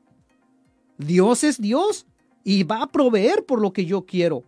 [0.96, 2.06] Dios es Dios
[2.44, 4.44] y va a proveer por lo que yo quiero.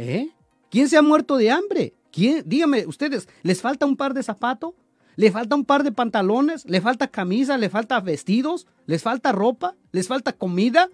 [0.00, 0.30] ¿Eh?
[0.70, 1.92] ¿Quién se ha muerto de hambre?
[2.10, 2.42] ¿Quién?
[2.46, 4.72] Dígame, ustedes, ¿les falta un par de zapatos?
[5.16, 6.64] ¿Le falta un par de pantalones?
[6.64, 7.58] ¿Le falta camisa?
[7.58, 8.66] ¿Le falta vestidos?
[8.86, 9.74] ¿Les falta ropa?
[9.92, 10.88] ¿Les falta comida?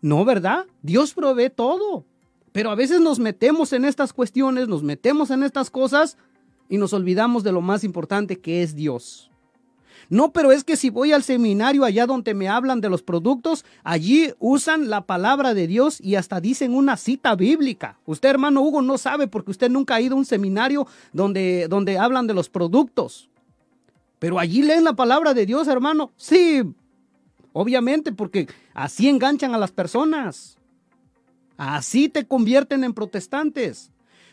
[0.00, 0.66] No, ¿verdad?
[0.82, 2.04] Dios provee todo.
[2.52, 6.16] Pero a veces nos metemos en estas cuestiones, nos metemos en estas cosas
[6.68, 9.32] y nos olvidamos de lo más importante que es Dios.
[10.10, 13.64] No, pero es que si voy al seminario allá donde me hablan de los productos,
[13.84, 17.98] allí usan la palabra de Dios y hasta dicen una cita bíblica.
[18.06, 21.98] Usted, hermano Hugo, no sabe porque usted nunca ha ido a un seminario donde, donde
[21.98, 23.28] hablan de los productos.
[24.18, 26.10] Pero allí leen la palabra de Dios, hermano.
[26.16, 26.62] Sí,
[27.52, 30.56] obviamente, porque así enganchan a las personas.
[31.58, 33.90] Así te convierten en protestantes.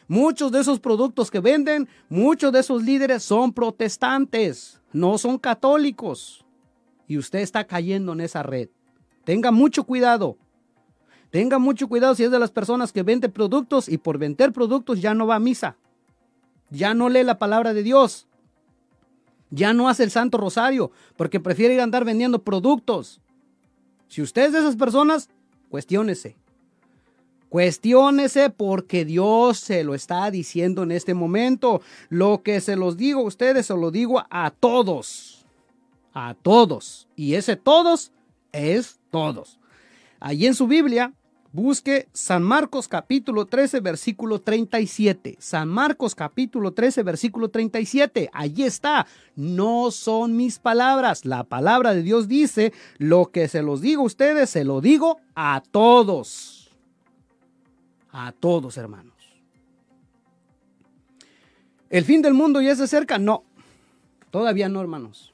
[0.08, 6.46] Muchos de esos productos que venden, muchos de esos líderes son protestantes no son católicos
[7.06, 8.70] y usted está cayendo en esa red.
[9.26, 10.38] Tenga mucho cuidado.
[11.32, 15.02] Tenga mucho cuidado si es de las personas que vende productos y por vender productos
[15.02, 15.76] ya no va a misa.
[16.70, 18.26] Ya no lee la palabra de Dios.
[19.50, 23.20] Ya no hace el Santo Rosario porque prefiere ir a andar vendiendo productos.
[24.08, 25.30] Si usted es de esas personas,
[25.68, 26.38] cuestiónese.
[27.50, 31.82] Cuestiónese porque Dios se lo está diciendo en este momento.
[32.10, 35.46] Lo que se los digo a ustedes, se lo digo a todos.
[36.14, 37.08] A todos.
[37.16, 38.12] Y ese todos
[38.52, 39.60] es todos.
[40.20, 41.14] Allí en su Biblia,
[41.52, 45.38] busque San Marcos capítulo 13, versículo 37.
[45.40, 48.30] San Marcos capítulo 13, versículo 37.
[48.34, 49.08] Allí está.
[49.36, 51.26] No son mis palabras.
[51.26, 55.20] La palabra de Dios dice, lo que se los digo a ustedes, se lo digo
[55.36, 56.65] a todos
[58.18, 59.14] a todos, hermanos.
[61.90, 63.18] ¿El fin del mundo ya se acerca?
[63.18, 63.44] No,
[64.32, 65.34] todavía no, hermanos.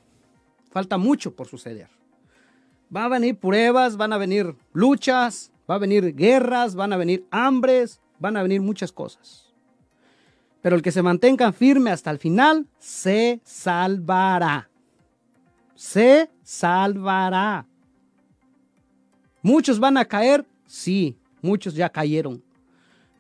[0.72, 1.90] Falta mucho por suceder.
[2.90, 7.26] Van a venir pruebas, van a venir luchas, va a venir guerras, van a venir
[7.30, 9.54] hambres, van a venir muchas cosas.
[10.62, 14.70] Pero el que se mantenga firme hasta el final, se salvará.
[15.76, 17.68] Se salvará.
[19.44, 22.44] Muchos van a caer, sí, muchos ya cayeron.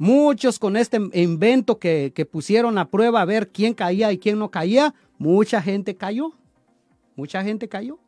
[0.01, 4.49] Muchos con este invento que, pusieron a prueba a ver quién caía y quién no
[4.49, 6.31] caía, mucha gente cayó.
[7.15, 7.99] Mucha gente cayó.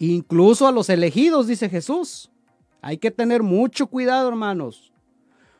[0.00, 2.32] Incluso a los elegidos, dice Jesús.
[2.82, 4.92] Hay que tener mucho cuidado, hermanos.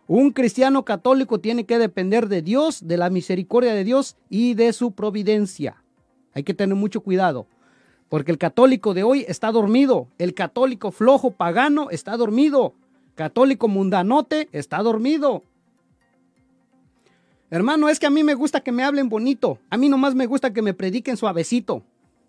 [0.08, 4.72] Un cristiano católico tiene que depender de Dios, de la misericordia de Dios y de
[4.72, 5.84] su providencia.
[6.34, 7.46] Hay que tener mucho cuidado,
[8.08, 12.74] porque el católico de hoy está dormido, el católico flojo pagano está dormido,
[13.20, 15.44] católico mundanote está dormido.
[17.50, 20.24] Hermano, es que a mí me gusta que me hablen bonito, a mí nomás me
[20.24, 21.82] gusta que me prediquen suavecito.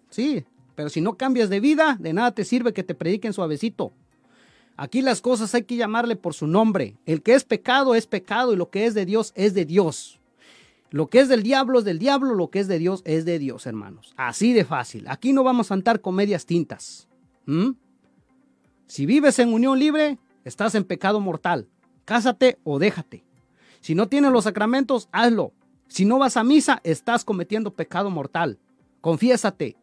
[0.10, 0.44] Sí,
[0.76, 3.94] pero si no cambias de vida, de nada te sirve que te prediquen suavecito.
[4.76, 6.98] Aquí las cosas hay que llamarle por su nombre.
[7.06, 10.20] El que es pecado es pecado y lo que es de Dios es de Dios.
[10.90, 13.40] Lo que es del diablo es del diablo, lo que es de Dios es de
[13.40, 14.14] Dios, hermanos.
[14.18, 15.06] Así de fácil.
[15.08, 17.08] Aquí no vamos a andar con medias tintas.
[18.88, 21.68] Si vives en unión libre, estás en pecado mortal.
[22.06, 23.24] Cásate o déjate.
[23.80, 25.54] Si no tienes los sacramentos, hazlo.
[25.88, 28.60] Si no vas a misa, estás cometiendo pecado mortal.
[29.02, 29.76] Confiésate.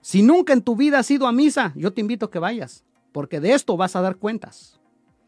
[0.00, 2.84] Si nunca en tu vida has ido a misa, yo te invito a que vayas,
[3.10, 4.78] porque de esto vas a dar cuentas.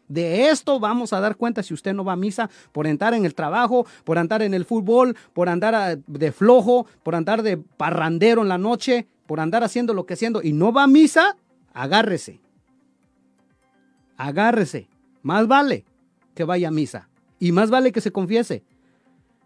[0.08, 3.24] De esto vamos a dar cuenta si usted no va a misa por andar en
[3.24, 7.56] el trabajo, por andar en el fútbol, por andar ah, de flojo, por andar de
[7.56, 11.36] parrandero en la noche, por andar haciendo lo que haciendo y no va a misa,
[11.72, 12.40] agárrese.
[14.16, 14.88] Agárrese.
[15.22, 15.84] Más vale
[16.34, 17.08] que vaya a misa
[17.38, 18.62] y más vale que se confiese.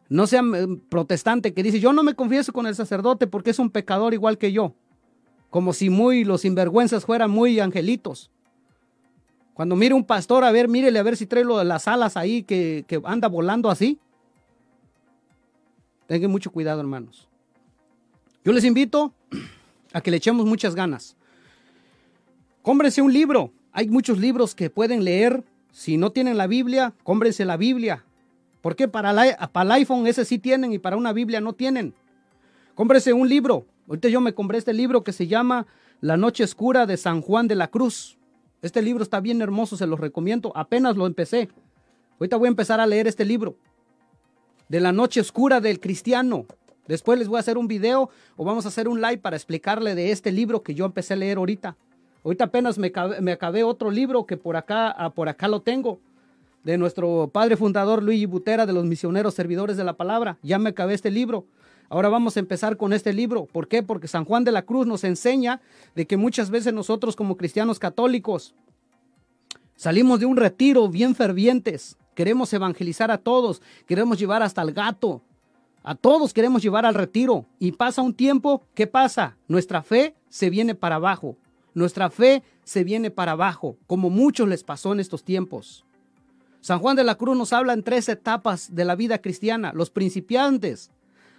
[0.08, 3.58] No sea mm, protestante que dice, yo no me confieso con el sacerdote porque es
[3.58, 4.74] un pecador igual que yo.
[5.50, 8.30] Como si muy los sinvergüenzas fueran muy angelitos.
[9.54, 12.84] Cuando mire un pastor, a ver, mírele a ver si trae las alas ahí que,
[13.04, 13.98] anda volando así.
[16.06, 17.28] Tengan mucho cuidado, hermanos.
[18.44, 19.12] Yo les invito
[19.92, 21.16] a que le echemos muchas ganas.
[22.62, 23.52] Cómbrense un libro.
[23.72, 25.44] Hay muchos libros que pueden leer.
[25.70, 28.04] Si no tienen la Biblia, cómbrense la Biblia.
[28.60, 28.88] ¿Por qué?
[28.88, 29.14] Para,
[29.52, 31.94] para el iPhone ese sí tienen y para una Biblia no tienen.
[32.74, 33.66] Cómbrese un libro.
[33.88, 35.66] Ahorita yo me compré este libro que se llama
[36.00, 38.18] La Noche Oscura de San Juan de la Cruz.
[38.62, 40.52] Este libro está bien hermoso, se los recomiendo.
[40.54, 41.48] Apenas lo empecé.
[42.18, 43.56] Ahorita voy a empezar a leer este libro.
[44.68, 46.46] De la noche oscura del cristiano.
[46.86, 49.94] Después les voy a hacer un video o vamos a hacer un live para explicarle
[49.94, 51.76] de este libro que yo empecé a leer ahorita.
[52.24, 52.92] Ahorita apenas me,
[53.32, 56.00] acabé otro libro que por acá, ah, por acá lo tengo.
[56.64, 60.38] De nuestro padre fundador Luigi Butera de los misioneros servidores de la palabra.
[60.42, 61.46] Ya me acabé este libro.
[61.88, 63.46] Ahora vamos a empezar con este libro.
[63.46, 63.82] ¿Por qué?
[63.82, 65.62] Porque San Juan de la Cruz nos enseña
[65.94, 68.54] de que muchas veces nosotros como cristianos católicos
[69.74, 71.96] salimos de un retiro bien fervientes.
[72.14, 73.62] Queremos evangelizar a todos.
[73.86, 75.22] Queremos llevar hasta el gato.
[75.82, 77.46] A todos queremos llevar al retiro.
[77.58, 79.38] Y pasa un tiempo, ¿qué pasa?
[79.48, 81.36] Nuestra fe se viene para abajo.
[81.74, 85.84] Nuestra fe se viene para abajo, como muchos les pasó en estos tiempos.
[86.60, 89.72] San Juan de la Cruz nos habla en tres etapas de la vida cristiana.
[89.74, 90.90] Los principiantes,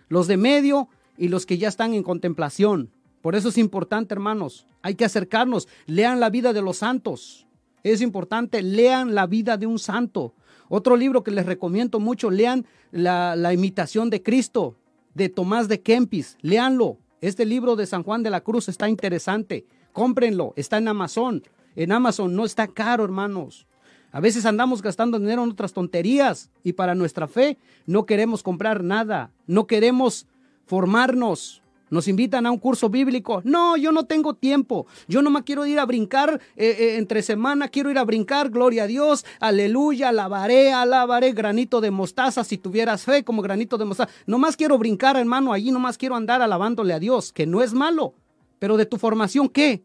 [0.10, 2.90] los de medio y los que ya están en contemplación.
[3.22, 7.46] Por eso es importante, hermanos, hay que acercarnos, lean la vida de los santos.
[7.84, 10.34] Es importante, lean la vida de un santo.
[10.70, 14.76] Otro libro que les recomiendo mucho, lean la, imitación de Cristo
[15.14, 16.98] de Tomás de Kempis, leanlo.
[17.20, 19.66] Este libro de San Juan de la Cruz está interesante.
[19.94, 21.44] Cómprenlo, está en Amazon.
[21.76, 23.68] En Amazon no está caro, hermanos.
[24.12, 28.84] A veces andamos gastando dinero en otras tonterías y para nuestra fe no queremos comprar
[28.84, 30.28] nada, no queremos
[30.66, 31.62] formarnos.
[31.90, 33.42] Nos invitan a un curso bíblico.
[33.44, 34.88] No, yo no tengo tiempo.
[35.10, 37.68] Yo no me quiero ir a brincar eh, eh, entre semana.
[37.68, 38.50] Quiero ir a brincar.
[38.50, 39.26] Gloria a Dios.
[39.42, 40.08] Aleluya.
[40.08, 41.34] Alabaré, alabaré.
[41.34, 42.46] Granito de mostaza.
[42.46, 44.10] Si tuvieras fe como granito de mostaza.
[44.26, 45.52] Nomás quiero brincar, hermano.
[45.52, 47.34] Allí nomás quiero andar alabándole a Dios.
[47.34, 48.14] Que no es malo.
[48.62, 49.84] Pero de tu formación, ¿qué?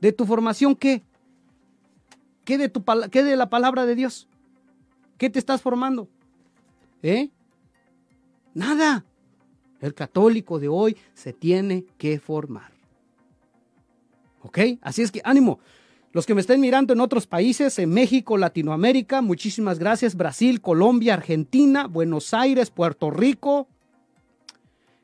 [0.00, 1.02] ¿De tu formación qué?
[2.46, 4.26] ¿Qué de, tu, qué de la palabra de Dios?
[5.18, 6.08] ¿Qué te estás formando?
[7.02, 7.28] ¿Eh?
[8.54, 9.04] Nada.
[9.82, 12.72] El católico de hoy se tiene que formar.
[14.40, 14.60] ¿Ok?
[14.80, 15.58] Así es que ánimo.
[16.12, 20.16] Los que me estén mirando en otros países, en México, Latinoamérica, muchísimas gracias.
[20.16, 23.68] Brasil, Colombia, Argentina, Buenos Aires, Puerto Rico.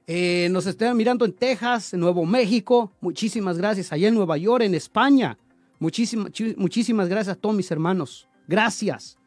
[0.06, 2.92] Eh, nos estén mirando en Texas, en Nuevo México.
[3.00, 3.92] Muchísimas gracias.
[3.92, 5.38] Allá en Nueva York, en España.
[5.78, 8.28] Muchísimas, gracias a todos mis hermanos.
[8.46, 9.18] Gracias.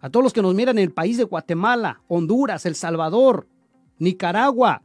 [0.00, 3.46] A todos los que nos miran en el país de Guatemala, Honduras, El Salvador,
[3.98, 4.82] Nicaragua.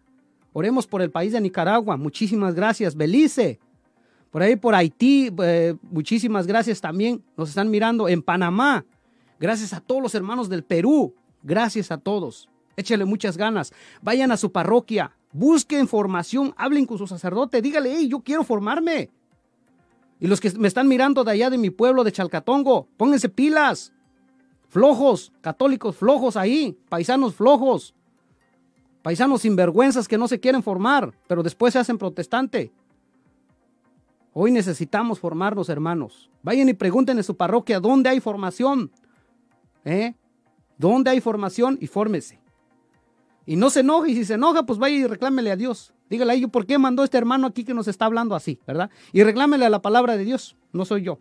[0.54, 1.98] Oremos por el país de Nicaragua.
[1.98, 2.96] Muchísimas gracias.
[2.96, 3.60] Belice.
[4.32, 5.32] Por ahí por Haití.
[5.44, 7.24] Eh, muchísimas gracias también.
[7.36, 8.86] Nos están mirando en Panamá.
[9.40, 11.14] Gracias a todos los hermanos del Perú.
[11.44, 12.50] Gracias a todos.
[12.76, 13.74] Échale muchas ganas.
[14.02, 15.17] Vayan a su parroquia.
[15.32, 16.54] Busquen formación.
[16.58, 17.62] Hablen con su sacerdote.
[17.62, 19.10] Dígale, hey, yo quiero formarme.
[20.20, 23.94] Y los que me están mirando de allá de mi pueblo de Chalcatongo, pónganse pilas.
[24.68, 27.94] Flojos, católicos flojos ahí, paisanos flojos.
[29.02, 32.74] Paisanos sinvergüenzas que no se quieren formar, pero después se hacen protestante.
[34.34, 36.30] Hoy necesitamos formarnos, hermanos.
[36.44, 38.92] Vayan y pregunten en su parroquia dónde hay formación.
[39.86, 40.14] ¿Eh?
[40.78, 42.40] Donde hay formación, y fórmese.
[43.48, 45.94] Y no se enoje, y si se enoja, pues vaya y reclámele a Dios.
[46.10, 48.60] Dígale a ellos, ¿por qué mandó este hermano aquí que nos está hablando así?
[48.68, 48.90] ¿Verdad?
[49.14, 51.18] Y reclámele a la palabra de Dios, no soy yo.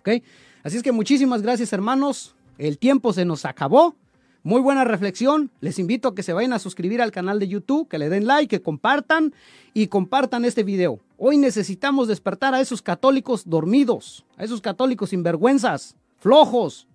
[0.00, 0.22] ¿Ok?
[0.62, 2.34] Así es que muchísimas gracias, hermanos.
[2.56, 3.94] El tiempo se nos acabó.
[4.42, 5.50] Muy buena reflexión.
[5.60, 8.26] Les invito a que se vayan a suscribir al canal de YouTube, que le den
[8.26, 9.34] like, que compartan
[9.74, 11.00] y compartan este video.
[11.18, 16.88] Hoy necesitamos despertar a esos católicos dormidos, a esos católicos sinvergüenzas, flojos,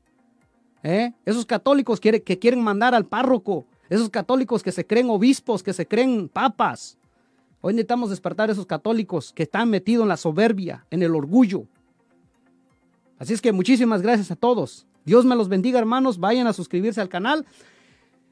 [0.83, 1.13] ¿eh?
[1.25, 5.73] esos católicos que, que quieren mandar al párroco, esos católicos que se creen obispos, que
[5.73, 6.97] se creen papas.
[7.61, 11.65] Hoy necesitamos despertar a esos católicos que están metidos en la soberbia, en el orgullo.
[13.17, 14.85] Así es que muchísimas gracias a todos.
[15.03, 16.19] Dios me los bendiga, hermanos.
[16.19, 17.45] Vayan a suscribirse al canal.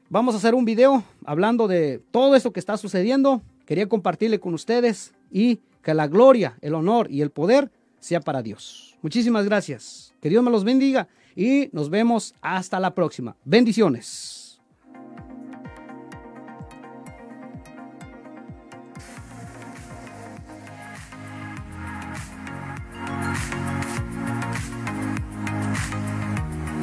[0.08, 3.42] Vamos a hacer un video hablando de todo esto que está sucediendo.
[3.66, 8.42] Quería compartirle con ustedes y que la gloria, el honor y el poder sea para
[8.42, 8.96] Dios.
[9.02, 10.14] Muchísimas gracias.
[10.22, 13.36] Que Dios me los bendiga y nos vemos hasta la próxima.
[13.44, 14.37] Bendiciones.